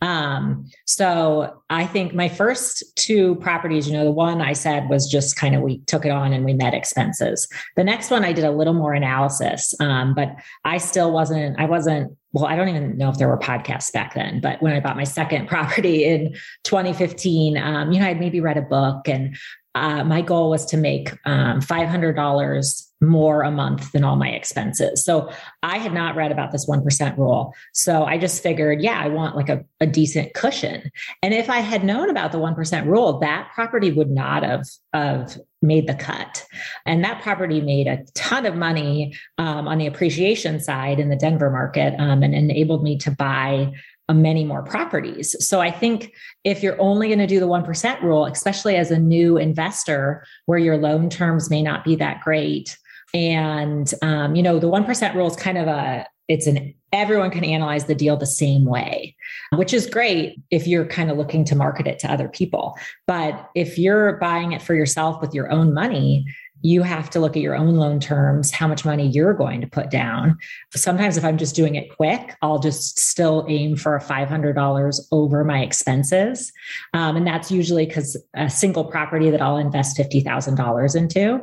[0.00, 5.08] Um, so I think my first two properties, you know, the one I said was
[5.08, 7.48] just kind of we took it on and we met expenses.
[7.76, 11.58] The next one I did a little more analysis, um, but I still wasn't.
[11.58, 14.72] I wasn't well, I don't even know if there were podcasts back then, but when
[14.72, 19.08] I bought my second property in 2015, um, you know, I'd maybe read a book
[19.08, 19.36] and
[19.74, 25.04] uh, my goal was to make um, $500 more a month than all my expenses.
[25.04, 25.30] So
[25.62, 27.52] I had not read about this 1% rule.
[27.74, 30.90] So I just figured, yeah, I want like a, a decent cushion.
[31.22, 35.36] And if I had known about the 1% rule, that property would not have, have
[35.60, 36.46] made the cut.
[36.86, 41.16] And that property made a ton of money um, on the appreciation side in the
[41.16, 43.72] Denver market um, and enabled me to buy
[44.12, 45.34] many more properties.
[45.46, 46.12] So I think
[46.44, 50.58] if you're only going to do the 1% rule, especially as a new investor where
[50.58, 52.76] your loan terms may not be that great,
[53.14, 57.44] and um, you know the 1% rule is kind of a it's an everyone can
[57.44, 59.16] analyze the deal the same way
[59.56, 62.76] which is great if you're kind of looking to market it to other people.
[63.06, 66.24] But if you're buying it for yourself with your own money
[66.62, 69.66] you have to look at your own loan terms, how much money you're going to
[69.66, 70.38] put down.
[70.74, 75.44] Sometimes, if I'm just doing it quick, I'll just still aim for a $500 over
[75.44, 76.52] my expenses.
[76.94, 81.40] Um, and that's usually because a single property that I'll invest $50,000 into.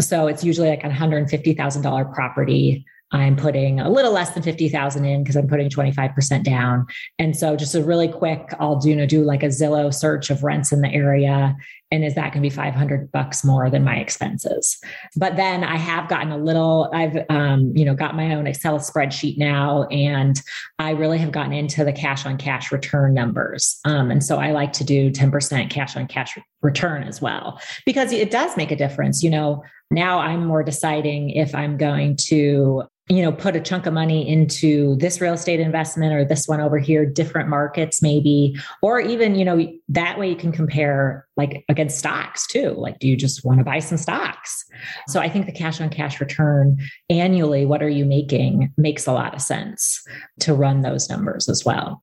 [0.00, 5.22] So it's usually like a $150,000 property I'm putting a little less than 50,000 in
[5.22, 6.86] because I'm putting 25% down.
[7.18, 10.30] And so just a really quick, I'll do, you know, do like a Zillow search
[10.30, 11.56] of rents in the area.
[11.90, 14.78] And is that going to be 500 bucks more than my expenses?
[15.14, 18.78] But then I have gotten a little, I've, um, you know, got my own Excel
[18.78, 20.40] spreadsheet now, and
[20.78, 23.78] I really have gotten into the cash on cash return numbers.
[23.84, 28.10] Um, and so I like to do 10% cash on cash return as well, because
[28.10, 29.22] it does make a difference.
[29.22, 33.86] You know, now I'm more deciding if I'm going to you know put a chunk
[33.86, 38.56] of money into this real estate investment or this one over here different markets maybe
[38.80, 42.70] or even you know that way you can compare like against stocks too.
[42.70, 44.64] Like do you just want to buy some stocks?
[45.08, 46.78] So i think the cash on cash return
[47.10, 50.00] annually what are you making makes a lot of sense
[50.40, 52.02] to run those numbers as well.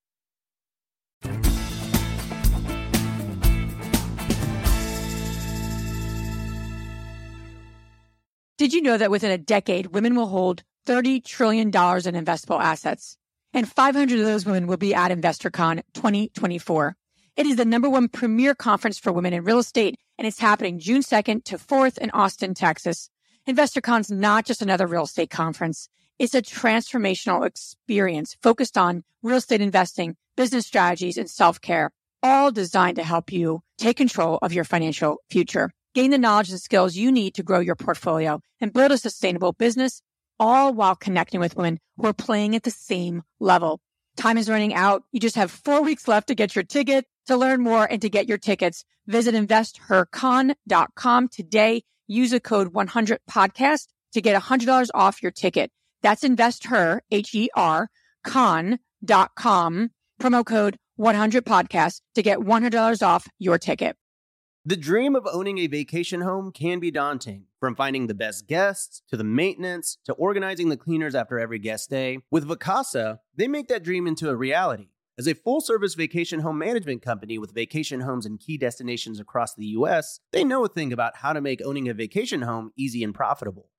[8.57, 13.15] Did you know that within a decade, women will hold $30 trillion in investable assets.
[13.53, 16.95] And 500 of those women will be at InvestHERCon 2024.
[17.37, 20.79] It is the number one premier conference for women in real estate, and it's happening
[20.79, 23.11] June 2nd to 4th in Austin, Texas.
[23.47, 25.89] InvestHERCon's not just another real estate conference.
[26.17, 31.91] It's a transformational experience focused on real estate investing, business strategies, and self-care,
[32.23, 35.69] all designed to help you take control of your financial future.
[35.93, 39.53] Gain the knowledge and skills you need to grow your portfolio and build a sustainable
[39.53, 40.01] business
[40.39, 43.79] all while connecting with women who are playing at the same level.
[44.17, 45.03] Time is running out.
[45.11, 47.05] You just have four weeks left to get your ticket.
[47.27, 51.83] To learn more and to get your tickets, visit investhercon.com today.
[52.07, 55.71] Use a code 100 podcast to get $100 off your ticket.
[56.01, 57.89] That's investher, H-E-R,
[58.23, 63.95] con.com, promo code 100 podcast to get $100 off your ticket.
[64.69, 67.45] The dream of owning a vacation home can be daunting.
[67.59, 71.89] From finding the best guests, to the maintenance, to organizing the cleaners after every guest
[71.89, 74.89] day, with Vacasa, they make that dream into a reality.
[75.17, 79.55] As a full service vacation home management company with vacation homes in key destinations across
[79.55, 83.03] the US, they know a thing about how to make owning a vacation home easy
[83.03, 83.71] and profitable.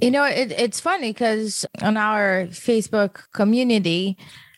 [0.00, 4.16] You know, it, it's funny because on our Facebook community,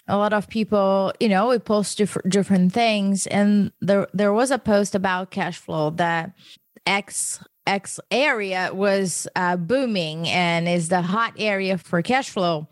[0.09, 4.51] a lot of people, you know, we post diff- different things, and there there was
[4.51, 6.33] a post about cash flow that
[6.87, 12.69] X X area was uh, booming and is the hot area for cash flow.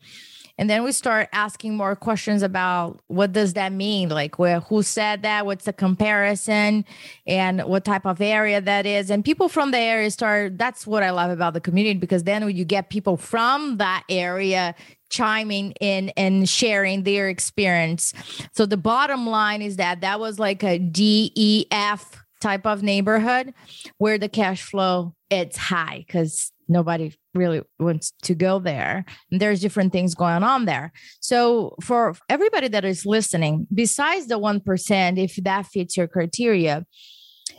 [0.56, 4.08] And then we start asking more questions about what does that mean?
[4.08, 5.46] Like where who said that?
[5.46, 6.84] What's the comparison?
[7.26, 9.10] And what type of area that is?
[9.10, 12.48] And people from the area start that's what i love about the community because then
[12.50, 14.74] you get people from that area
[15.10, 18.12] chiming in and sharing their experience.
[18.52, 23.54] So the bottom line is that that was like a def type of neighborhood
[23.98, 29.04] where the cash flow it's high because nobody really wants to go there.
[29.30, 30.92] And there's different things going on there.
[31.20, 36.86] So for everybody that is listening besides the 1% if that fits your criteria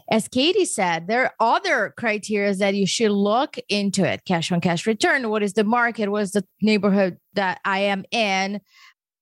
[0.09, 4.23] as Kaydee said there are other criteria that you should look into it.
[4.25, 8.05] Cash on cash return what is the market what is the neighborhood that i am
[8.11, 8.61] in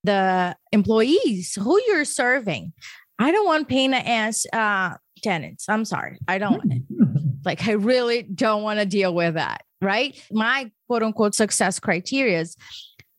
[0.03, 2.73] the employees who you're serving.
[3.19, 5.69] I don't want pain as uh, tenants.
[5.69, 6.17] I'm sorry.
[6.27, 6.81] I don't want it
[7.45, 10.19] like i really don't want to deal with that right?
[10.31, 12.45] My quote unquote success criteria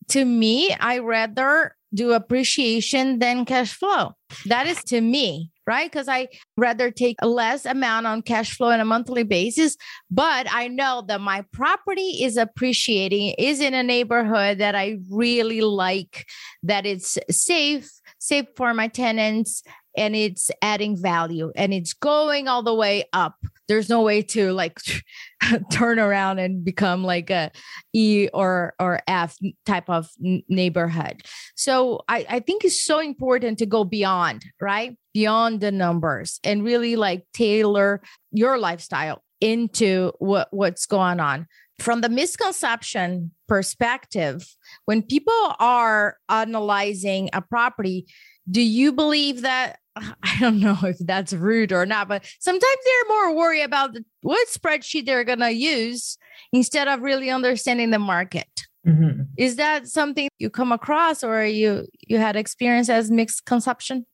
[0.09, 4.13] to me, I rather do appreciation than cash flow.
[4.47, 5.91] That is to me, right?
[5.91, 9.77] Because I rather take a less amount on cash flow on a monthly basis,
[10.11, 15.61] but I know that my property is appreciating, is in a neighborhood that I really
[15.61, 16.27] like,
[16.65, 19.63] that it's safe, safe for my tenants,
[19.97, 23.37] and it's adding value and it's going all the way up
[23.69, 24.79] there's no way to like
[25.71, 27.51] turn around and become like a
[27.93, 29.37] E or or F
[29.67, 30.09] type of
[30.49, 31.23] neighborhood.
[31.57, 34.97] So I, I think it's so important to go beyond, right?
[35.13, 38.03] Beyond the numbers and really like tailor
[38.33, 41.47] your lifestyle into what what's going on.
[41.81, 44.47] From the misconception perspective,
[44.85, 48.07] when people are analyzing a property,
[48.51, 53.17] do you believe that I don't know if that's rude or not, but sometimes they're
[53.17, 56.19] more worried about the, what spreadsheet they're going to use
[56.53, 58.67] instead of really understanding the market.
[58.87, 59.23] Mm-hmm.
[59.39, 64.05] Is that something you come across or you you had experience as mixed consumption?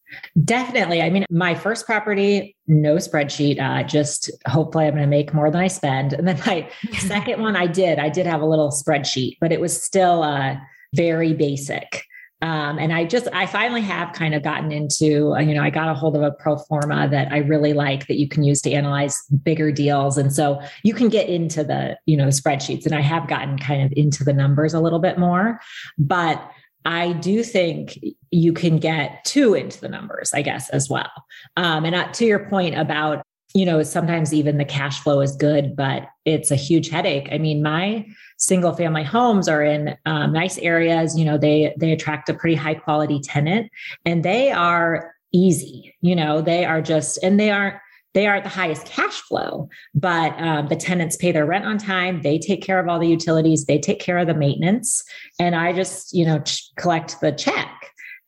[0.44, 1.02] Definitely.
[1.02, 3.60] I mean, my first property, no spreadsheet.
[3.60, 6.12] Uh, just hopefully I'm going to make more than I spend.
[6.12, 7.98] And then my second one, I did.
[7.98, 10.54] I did have a little spreadsheet, but it was still uh,
[10.94, 12.04] very basic.
[12.42, 15.70] Um, and I just, I finally have kind of gotten into, uh, you know, I
[15.70, 18.62] got a hold of a pro forma that I really like that you can use
[18.62, 20.16] to analyze bigger deals.
[20.16, 22.86] And so you can get into the, you know, the spreadsheets.
[22.86, 25.60] And I have gotten kind of into the numbers a little bit more.
[25.98, 26.50] But
[26.86, 27.98] I do think
[28.30, 31.10] you can get too into the numbers, I guess, as well.
[31.56, 33.22] Um, and to your point about
[33.54, 37.28] you know, sometimes even the cash flow is good, but it's a huge headache.
[37.32, 38.06] I mean, my
[38.38, 41.18] single family homes are in um, nice areas.
[41.18, 43.70] You know, they they attract a pretty high quality tenant,
[44.04, 45.94] and they are easy.
[46.00, 47.76] You know, they are just and they aren't
[48.14, 52.22] they aren't the highest cash flow, but um, the tenants pay their rent on time.
[52.22, 53.66] They take care of all the utilities.
[53.66, 55.02] They take care of the maintenance,
[55.40, 57.68] and I just you know ch- collect the check.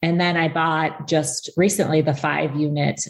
[0.04, 3.06] And then I bought just recently the five unit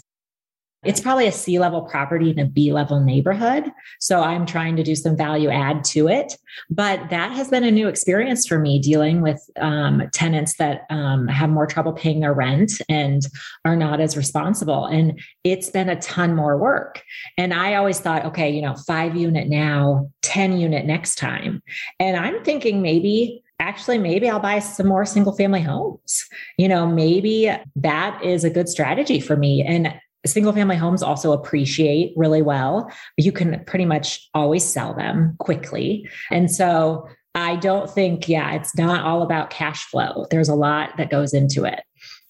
[0.83, 3.71] it's probably a C level property in a B level neighborhood.
[3.99, 6.37] So I'm trying to do some value add to it.
[6.69, 11.27] But that has been a new experience for me dealing with um, tenants that um,
[11.27, 13.25] have more trouble paying their rent and
[13.65, 14.85] are not as responsible.
[14.85, 17.01] And it's been a ton more work.
[17.37, 21.61] And I always thought, okay, you know, five unit now, 10 unit next time.
[21.99, 26.25] And I'm thinking maybe actually maybe I'll buy some more single family homes.
[26.57, 29.63] You know, maybe that is a good strategy for me.
[29.63, 29.93] And
[30.25, 32.91] single family homes also appreciate really well.
[33.17, 36.07] You can pretty much always sell them quickly.
[36.31, 40.25] And so I don't think, yeah, it's not all about cash flow.
[40.29, 41.81] There's a lot that goes into it.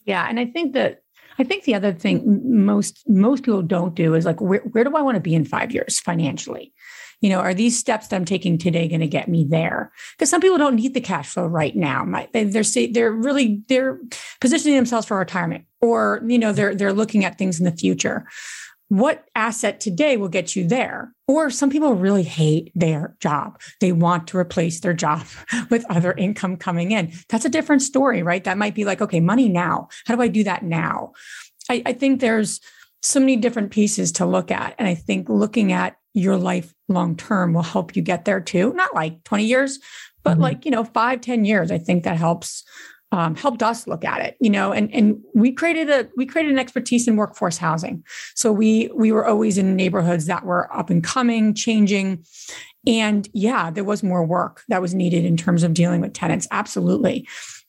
[0.06, 0.26] Yeah.
[0.28, 1.00] And I think that
[1.39, 4.96] I think the other thing most most people don't do is like where, where do
[4.96, 6.74] I want to be in five years financially?
[7.24, 9.94] you know, are these steps that I'm taking today going to get me there?
[10.12, 12.06] Because some people don't need the cash flow right now.
[12.34, 14.02] They're they're really they're
[14.41, 18.26] positioning themselves for retirement, or you know, they're they're looking at things in the future.
[18.88, 21.14] What asset today will get you there?
[21.28, 23.60] Or some people really hate their job.
[23.82, 25.26] They want to replace their job
[25.70, 27.12] with other income coming in.
[27.30, 28.44] That's a different story, right?
[28.44, 29.90] That might be like, okay, money now.
[30.06, 31.14] How do I do that now?
[31.70, 32.60] I, I think there's
[33.02, 34.76] so many different pieces to look at.
[34.78, 38.74] And I think looking at your life long term will help you get there too.
[38.74, 39.80] Not like 20 years,
[40.24, 40.42] but mm-hmm.
[40.42, 41.72] like, you know, five, 10 years.
[41.72, 42.64] I think that helps
[43.14, 46.51] um, helped us look at it, you know, and and we created a we created
[46.51, 48.03] an expertise in workforce housing.
[48.34, 52.26] So we we were always in neighborhoods that were up and coming, changing,
[52.88, 56.47] and yeah, there was more work that was needed in terms of dealing with tenants.
[56.49, 57.28] Absolutely.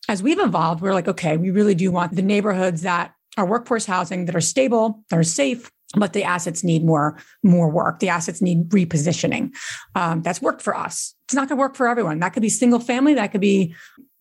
[0.08, 3.84] As we've evolved, we're like, okay, we really do want the neighborhoods that are workforce
[3.84, 8.08] housing that are stable, that are safe, but the assets need more more work the
[8.08, 9.50] assets need repositioning
[9.94, 12.18] um, that's worked for us it's not going to work for everyone.
[12.20, 13.74] That could be single family, that could be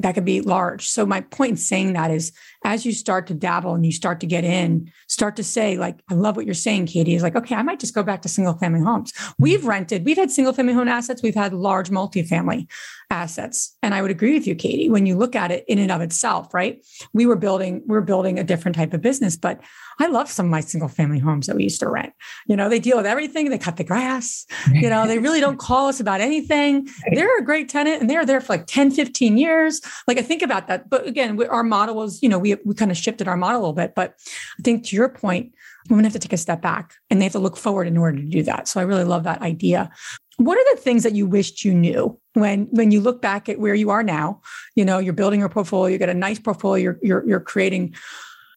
[0.04, 0.89] that could be large.
[0.89, 2.34] So my point in saying that is
[2.66, 5.99] as you start to dabble and you start to get in, start to say, like,
[6.12, 8.30] I love what you're saying, Kaydee, is like, okay, I might just go back to
[8.30, 9.14] single family homes.
[9.39, 12.70] We've rented, we've had single family home assets, we've had large multifamily
[13.10, 13.78] assets.
[13.82, 16.01] And I would agree with you, Kaydee, when you look at it in and of
[16.01, 16.86] itself, right?
[17.14, 19.62] We were building, we're building a different type of business, but
[19.99, 22.14] I love some of my single family homes that we used to rent.
[22.47, 23.49] You know, they deal with everything.
[23.49, 24.45] They cut the grass.
[24.72, 26.88] You know, they really don't call us about anything.
[27.12, 29.82] They're a great tenant and they're there for like 10, 15 years.
[30.08, 30.89] Like I think about that.
[30.89, 33.60] But again, we, our model was, you know, we, we kind of shifted our model
[33.60, 33.96] a little bit.
[33.96, 34.16] But
[34.60, 35.54] I think to your point,
[35.89, 38.18] women have to take a step back and they have to look forward in order
[38.18, 38.68] to do that.
[38.68, 39.89] So I really love that idea.
[40.38, 43.60] What are the things that you wished you knew when when you look back at
[43.60, 44.41] where you are now?
[44.76, 47.94] You know, you're building your portfolio, you got a nice portfolio, you're you're, you're creating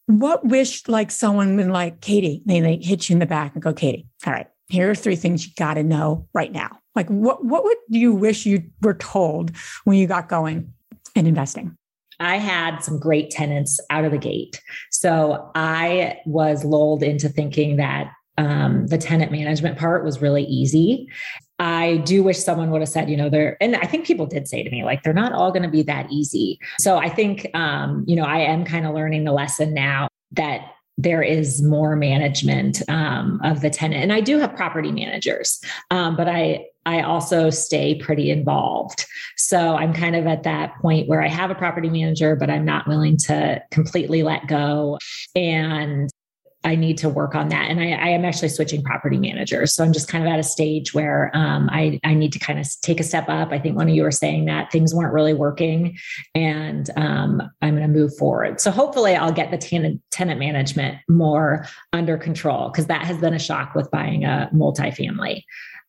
[0.07, 3.61] what wish like someone been like Kaydee, they, they hit you in the back and
[3.61, 6.79] go, Kaydee, all right, here are three things you got to know right now.
[6.97, 10.73] Like what what would you wish you were told when you got going
[11.15, 11.77] in investing?
[12.19, 14.59] I had some great tenants out of the gate.
[14.91, 21.07] So I was lulled into thinking that um, the tenant management part was really easy.
[21.59, 24.47] I do wish someone would have said, you know, they're, and I think people did
[24.47, 26.59] say to me, like, they're not all going to be that easy.
[26.79, 30.71] So I think, um, you know, I am kind of learning the lesson now that
[30.97, 34.01] there is more management um, of the tenant.
[34.01, 39.05] And i do have property managers um, but i i also stay pretty involved.
[39.35, 42.65] So i'm kind of at that point where i have a property manager but i'm
[42.65, 44.97] not willing to completely let go.
[45.35, 46.09] And
[46.67, 47.69] I need to work on that.
[47.69, 49.73] And I, I, am actually switching property managers.
[49.73, 52.59] So I'm just kind of at a stage where um, I, I need to kind
[52.59, 53.53] of take a step up.
[53.53, 55.97] I think one of you were saying that things weren't really working
[56.35, 58.59] and um, I'm going to move forward.
[58.59, 63.33] So hopefully I'll get the tenant, tenant management more under control because that has been
[63.33, 65.43] a shock with buying a multifamily.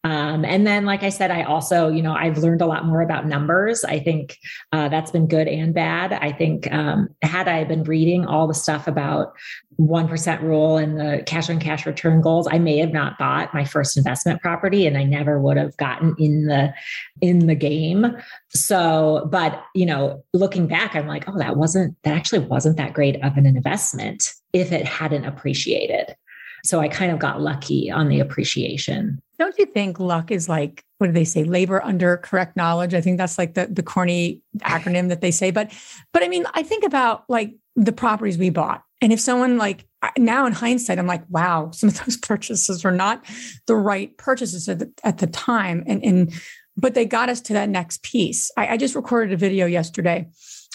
[0.04, 3.02] Um, and then, like I said, I also, you know, I've learned a lot more
[3.02, 3.84] about numbers.
[3.84, 4.38] I think
[4.72, 6.12] uh, that's been good and bad.
[6.12, 9.32] I think um, had I been reading all the stuff about
[9.80, 13.64] 1% rule and the cash on cash return goals, I may have not bought my
[13.64, 16.72] first investment property and I never would have gotten in the
[17.20, 18.16] in the game.
[18.50, 22.92] So, but you know, looking back, I'm like, oh, that wasn't that actually wasn't that
[22.92, 26.16] great of an investment if it hadn't appreciated.
[26.64, 29.20] So I kind of got lucky on the appreciation.
[29.38, 31.44] Don't you think luck is like what do they say?
[31.44, 32.92] Labor under correct knowledge.
[32.92, 35.50] I think that's like the the corny acronym that they say.
[35.50, 35.72] But
[36.12, 38.82] but I mean, I think about like the properties we bought.
[39.00, 39.86] And if someone like
[40.16, 43.24] now in hindsight, I'm like, wow, some of those purchases were not
[43.66, 45.84] the right purchases at the, at the time.
[45.86, 46.32] And and
[46.76, 48.50] but they got us to that next piece.
[48.56, 50.28] I, I just recorded a video yesterday.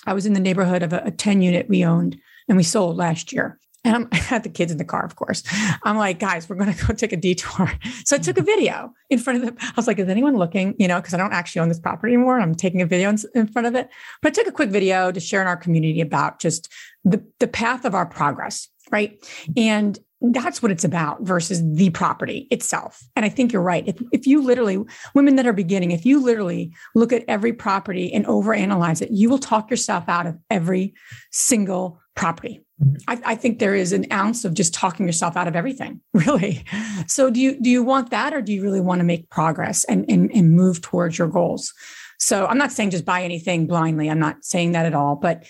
[0.05, 2.17] I was in the neighborhood of a, a 10 unit we owned
[2.49, 3.57] and we sold last year.
[3.83, 5.43] And I'm, I had the kids in the car, of course.
[5.83, 7.71] I'm like, guys, we're going to go take a detour.
[8.05, 10.75] So I took a video in front of the, I was like, is anyone looking?
[10.77, 12.39] You know, because I don't actually own this property anymore.
[12.39, 13.89] I'm taking a video in, in, front of it.
[14.21, 16.69] But I took a quick video to share in our community about just
[17.05, 19.17] the, the path of our progress, right?
[19.55, 23.03] And that's what it's about versus the property itself.
[23.15, 23.87] And I think you're right.
[23.87, 24.79] If, if you literally,
[25.13, 29.29] women that are beginning, if you literally look at every property and overanalyze it, you
[29.29, 30.93] will talk yourself out of every
[31.31, 32.63] single property.
[33.07, 36.65] I, I, think there is an ounce of just talking yourself out of everything, really.
[37.07, 39.83] So do you do you want that or do you really want to make progress
[39.85, 41.73] and, and, and move towards your goals?
[42.19, 44.09] So I'm not saying just buy anything blindly.
[44.09, 45.45] I'm not saying that at all, but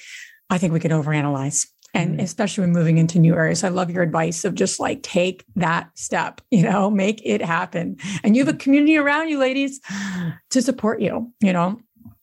[0.49, 1.67] I think we could overanalyze.
[1.93, 2.21] And mm-hmm.
[2.21, 5.89] especially when moving into new areas, I love your advice of just like take that
[5.95, 7.97] step, you know, make it happen.
[8.23, 9.79] And you have a community around you, ladies,
[10.49, 11.79] to support you, you know,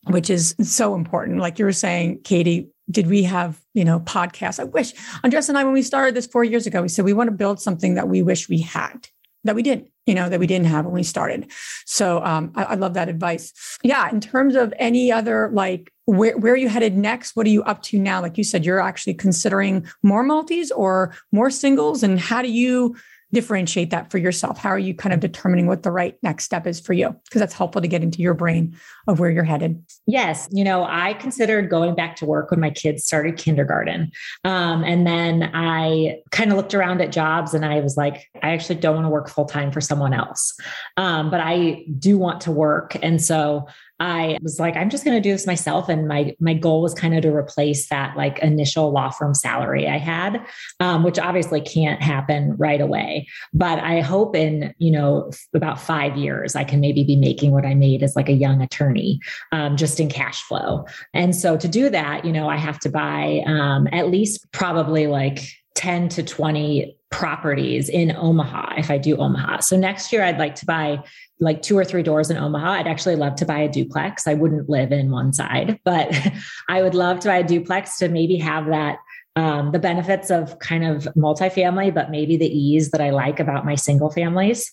[0.07, 1.39] which is so important.
[1.39, 4.59] Like you were saying, Kaydee, did we have you know podcasts?
[4.59, 4.93] I wish
[5.23, 7.35] Andresa and i when we started this four years ago we said we want to
[7.35, 9.07] build something that we wish we had
[9.43, 11.51] that we didn't, you know that we didn't have when we started.
[11.85, 13.53] So um, I, I, love that advice.
[13.83, 17.35] Yeah in terms of any other like where, where are you headed next?
[17.35, 18.21] What are you up to now?
[18.21, 22.95] Like you said you're actually considering more multis or more singles and how do you
[23.33, 24.57] differentiate that for yourself?
[24.57, 27.15] How are you kind of determining what the right next step is for you?
[27.25, 28.75] Because that's helpful to get into your brain
[29.07, 29.83] of where you're headed.
[30.07, 30.47] Yes.
[30.51, 34.11] You know, I considered going back to work when my kids started kindergarten.
[34.43, 38.51] Um, and then I kind of looked around at jobs and I was like, I
[38.51, 40.53] actually don't want to work full time for someone else.
[40.97, 42.95] Um, but I do want to work.
[43.01, 43.67] And so
[44.01, 45.87] I was like, I'm just going to do this myself.
[45.87, 49.87] And my my goal was kind of to replace that like initial law firm salary
[49.87, 50.43] I had,
[50.79, 53.27] um, which obviously can't happen right away.
[53.53, 57.65] But I hope in you know about five years I can maybe be making what
[57.65, 59.19] I made as like a young attorney,
[59.51, 60.85] um, just in cash flow.
[61.13, 65.05] And so to do that, you know, I have to buy um, at least probably
[65.05, 65.43] like
[65.75, 69.59] 10 to 20 properties in Omaha if I do Omaha.
[69.59, 71.03] So next year, I'd like to buy
[71.39, 72.71] like two or three doors in Omaha.
[72.71, 74.27] I'd actually love to buy a duplex.
[74.27, 76.15] I wouldn't live in one side, but
[76.69, 78.97] I would love to buy a duplex to maybe have that
[79.35, 83.65] um, the benefits of kind of multifamily, but maybe the ease that I like about
[83.65, 84.69] my single families.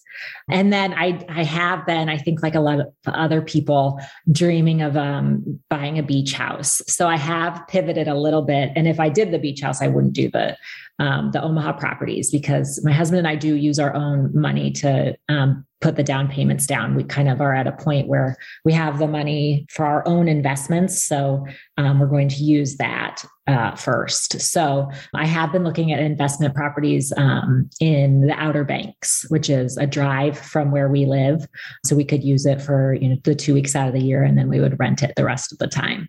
[0.51, 4.01] And then I, I have been, I think, like a lot of other people,
[4.33, 6.83] dreaming of um, buying a beach house.
[6.89, 8.73] So I have pivoted a little bit.
[8.75, 10.57] And if I did the beach house, I wouldn't do the
[11.01, 15.17] um, the Omaha properties because my husband and I do use our own money to
[15.29, 16.97] um, put the down payments down.
[16.97, 20.27] We kind of are at a point where we have the money for our own
[20.27, 21.01] investments.
[21.01, 21.47] So
[21.77, 24.41] um, we're going to use that uh, first.
[24.41, 29.77] So I have been looking at investment properties um, in the Outer Banks, which is
[29.77, 31.47] a drive from where we live.
[31.85, 34.23] So we could use it for you know the two weeks out of the year,
[34.23, 36.09] and then we would rent it the rest of the time.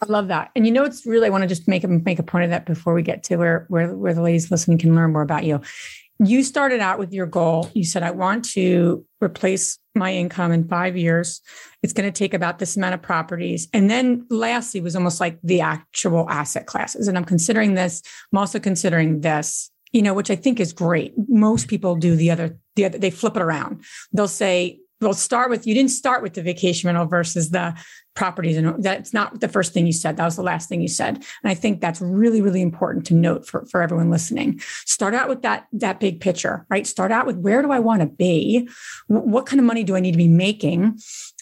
[0.00, 0.50] I love that.
[0.54, 2.50] And you know, it's really, I want to just make a, make a point of
[2.50, 5.44] that before we get to where, where, where the ladies listening can learn more about
[5.44, 5.60] you.
[6.20, 7.70] You started out with your goal.
[7.74, 11.40] You said, I want to replace my income in five years.
[11.82, 13.68] It's going to take about this amount of properties.
[13.72, 17.06] And then lastly was almost like the actual asset classes.
[17.06, 18.02] And I'm considering this.
[18.32, 21.12] I'm also considering this, you know, which I think is great.
[21.28, 23.84] Most people do the other, the other, they flip it around.
[24.12, 27.74] They'll say, we'll start with you didn't start with the vacation rental versus the
[28.14, 30.16] properties and that's not the first thing you said.
[30.16, 31.16] That was the last thing you said.
[31.16, 34.58] And i think that's really really important to note for, for everyone listening.
[34.86, 36.86] Start out with that that big picture right?
[36.86, 38.68] Start out with where do i want to be?
[39.06, 40.98] What kind of money do i need to be making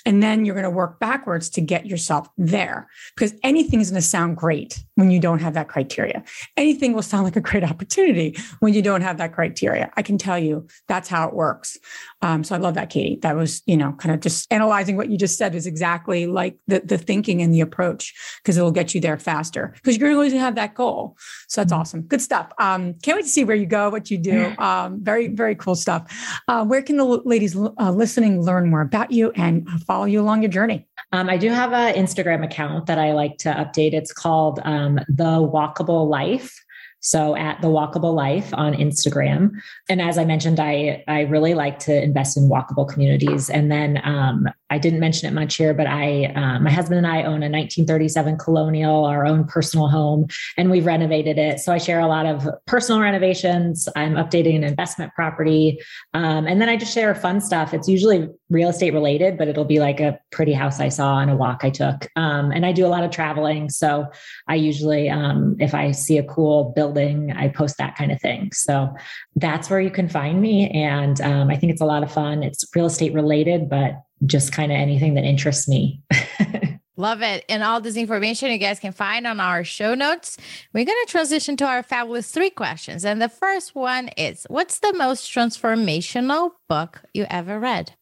[0.07, 4.01] and then you're going to work backwards to get yourself there because anything is going
[4.01, 6.23] to sound great when you don't have that criteria.
[6.57, 9.91] Anything will sound like a great opportunity when you don't have that criteria.
[9.97, 11.77] I can tell you that's how it works.
[12.23, 13.21] Um, so I love that, Kaydee.
[13.23, 16.57] That was, you know, kind of just analyzing what you just said is exactly like
[16.69, 20.31] the, the thinking and the approach because it'll get you there faster because you're going
[20.31, 21.17] to have that goal.
[21.49, 21.81] So that's mm-hmm.
[21.81, 22.03] awesome.
[22.03, 22.53] Good stuff.
[22.59, 24.55] Um, can't wait to see where you go, what you do.
[24.59, 26.13] Um, very, very cool stuff.
[26.47, 30.21] Uh, where can the ladies uh, listening learn more about you and follow follow you
[30.21, 30.87] along your journey?
[31.13, 33.95] Um, I do have an Instagram account that I like to update.
[33.95, 36.63] It's called um, The Walkable Life.
[37.01, 39.53] So at the Walkable Life on Instagram.
[39.89, 43.49] And as I mentioned, I I really like to invest in walkable communities.
[43.49, 47.07] And then um, I didn't mention it much here, but I uh, my husband and
[47.07, 50.27] I own a 1937 colonial, our own personal home,
[50.57, 51.61] and we've renovated it.
[51.61, 53.89] So I share a lot of personal renovations.
[53.95, 55.79] I'm updating an investment property,
[56.13, 57.73] um, and then I just share fun stuff.
[57.73, 61.31] It's usually real estate related, but it'll be like a pretty house I saw and
[61.31, 62.09] a walk I took.
[62.17, 64.07] Um, and I do a lot of traveling, so
[64.49, 67.33] I usually, um, if I see a cool building.
[67.33, 68.53] I post that kind of thing.
[68.53, 68.95] So
[69.35, 70.71] that's where you can find me.
[70.71, 72.43] And um, I think it's a lot of fun.
[72.43, 76.03] It's real estate related, but just kind of anything that interests me.
[76.99, 77.45] Love it.
[77.51, 80.39] And all this information you guys can find on our show notes.
[80.73, 83.05] We're going to transition to our fabulous three questions.
[83.05, 87.93] And the first one is What's the most transformational book you ever read?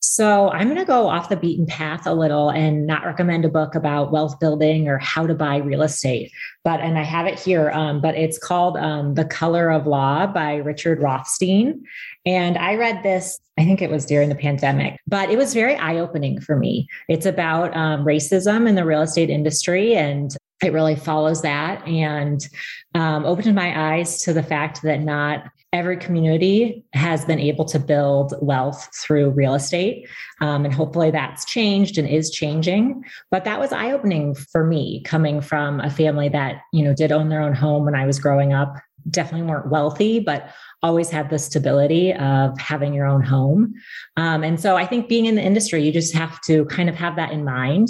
[0.00, 3.48] So I'm going to go off the beaten path a little and not recommend a
[3.48, 6.30] book about wealth building or how to buy real estate.
[6.64, 10.26] But, and I have it here, um, but it's called um, The Color of Law
[10.26, 11.82] by Richard Rothstein.
[12.24, 15.74] And I read this, I think it was during the pandemic, but it was very
[15.76, 16.88] eye opening for me.
[17.08, 22.48] It's about um, racism in the real estate industry and it really follows that and
[22.94, 27.78] um, opened my eyes to the fact that not every community has been able to
[27.78, 30.08] build wealth through real estate.
[30.40, 33.04] Um, and hopefully that's changed and is changing.
[33.30, 37.12] But that was eye opening for me coming from a family that, you know, did
[37.12, 38.74] own their own home when I was growing up.
[39.08, 40.50] Definitely weren't wealthy, but
[40.82, 43.74] always had the stability of having your own home.
[44.16, 46.94] Um, and so I think being in the industry, you just have to kind of
[46.94, 47.88] have that in mind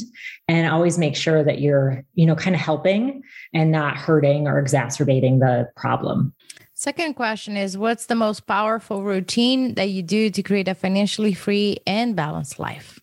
[0.48, 3.22] and always make sure that you're, you know, kind of helping
[3.52, 6.34] and not hurting or exacerbating the problem.
[6.78, 11.32] Second question is What's the most powerful routine that you do to create a financially
[11.32, 13.00] free and balanced life?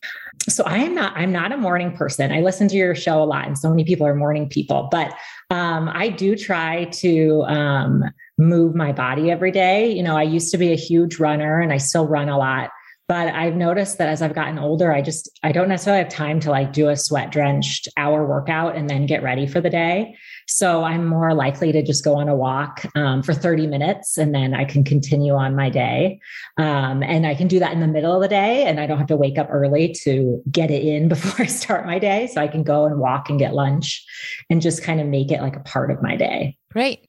[0.47, 2.31] So I am not I'm not a morning person.
[2.31, 5.15] I listen to your show a lot and so many people are morning people, but
[5.49, 8.03] um, I do try to um,
[8.37, 9.91] move my body every day.
[9.91, 12.69] You know, I used to be a huge runner and I still run a lot
[13.07, 16.39] but i've noticed that as i've gotten older i just i don't necessarily have time
[16.39, 20.15] to like do a sweat drenched hour workout and then get ready for the day
[20.47, 24.33] so I'm more likely to just go on a walk um, for 30 minutes and
[24.33, 26.19] then I can continue on my day.
[26.57, 28.97] Um, and I can do that in the middle of the day and I don't
[28.97, 32.27] have to wake up early to get it in before I start my day.
[32.27, 34.05] So I can go and walk and get lunch
[34.49, 36.57] and just kind of make it like a part of my day.
[36.73, 37.07] Great.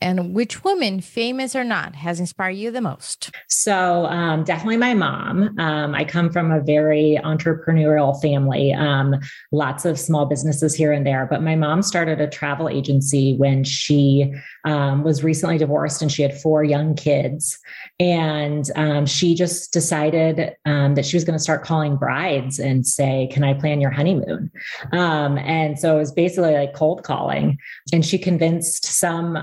[0.00, 3.30] And which woman, famous or not, has inspired you the most?
[3.48, 5.56] So, um, definitely my mom.
[5.58, 9.14] Um, I come from a very entrepreneurial family, um,
[9.52, 11.28] lots of small businesses here and there.
[11.30, 14.34] But my mom started a travel agency when she
[14.64, 17.58] um, was recently divorced and she had four young kids.
[18.00, 22.86] And um, she just decided um, that she was going to start calling brides and
[22.86, 24.50] say, Can I plan your honeymoon?
[24.92, 27.58] and so it was basically like cold calling.
[27.92, 29.36] And she convinced some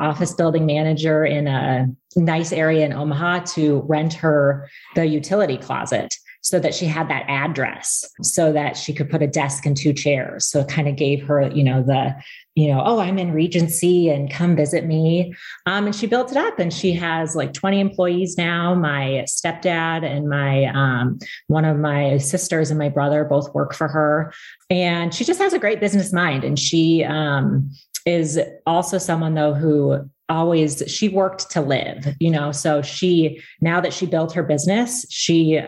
[0.00, 6.14] office building manager in a nice area in Omaha to rent her the utility closet
[6.42, 9.92] so that she had that address so that she could put a desk and two
[9.92, 10.46] chairs.
[10.46, 12.14] So it kind of gave her, you know, the,
[12.56, 15.34] you know, oh, I'm in Regency and come visit me.
[15.66, 18.74] Um, and she built it up and she has like 20 employees now.
[18.74, 23.88] My stepdad and my, um, one of my sisters and my brother both work for
[23.88, 24.32] her.
[24.68, 26.44] And she just has a great business mind.
[26.44, 27.70] And she, um,
[28.06, 33.78] is also someone though who always she worked to live you know so she now
[33.78, 35.60] that she built her business she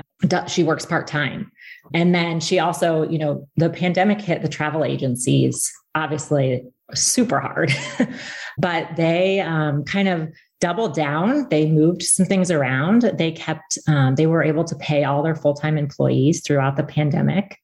[0.46, 1.51] she works part-time
[1.94, 6.64] and then she also you know the pandemic hit the travel agencies obviously
[6.94, 7.72] super hard
[8.58, 10.28] but they um, kind of
[10.62, 11.48] doubled down.
[11.48, 13.02] They moved some things around.
[13.18, 17.58] They kept um, they were able to pay all their full-time employees throughout the pandemic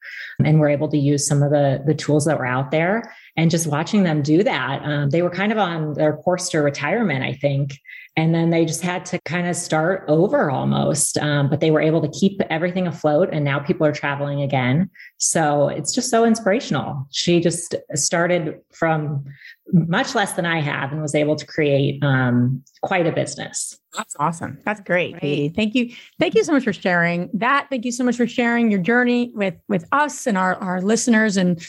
[0.44, 3.14] and were able to use some of the the tools that were out there.
[3.38, 6.58] And just watching them do that um, they were kind of on their course to
[6.58, 7.78] retirement i think
[8.18, 11.80] and then they just had to kind of start over almost um, but they were
[11.80, 14.90] able to keep everything afloat and now people are traveling again.
[15.18, 17.06] So it's just so inspirational.
[17.12, 19.24] She just started from
[19.72, 23.78] much less than i have and was able to create um, quite a business.
[23.96, 24.58] That's awesome.
[24.64, 25.54] That's great, great.
[25.54, 25.94] thank you.
[26.18, 27.68] Thank you so much for sharing that.
[27.70, 31.36] Thank you so much for sharing your journey with with us and our our listeners
[31.36, 31.64] and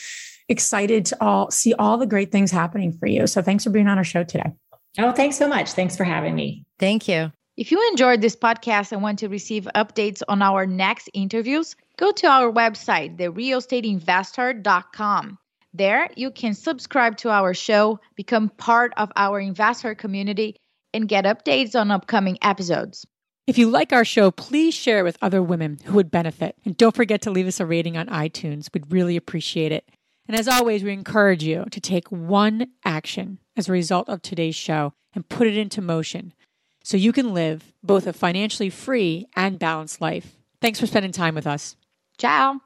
[0.48, 3.28] excited to all see all the great things happening for you.
[3.28, 4.52] So thanks for being on our show today.
[4.98, 5.70] Oh, thanks so much.
[5.72, 6.66] Thanks for having me.
[6.80, 7.32] Thank you.
[7.56, 12.12] If you enjoyed this podcast and want to receive updates on our next interviews, go
[12.14, 15.38] to our website, therealestateinvesther.com.
[15.74, 20.56] There, you can subscribe to our show, become part of our investor community,
[20.94, 23.06] and get updates on upcoming episodes.
[23.46, 26.56] If you like our show, please share it with other women who would benefit.
[26.66, 28.70] And don't forget to leave us a rating on iTunes.
[28.74, 29.90] We'd really appreciate it.
[30.30, 34.56] And as always, we encourage you to take one action as a result of today's
[34.56, 36.34] show and put it into motion
[36.84, 40.36] so you can live both a financially free and balanced life.
[40.62, 41.76] Thanks for spending time with us.
[42.20, 42.62] Ciao.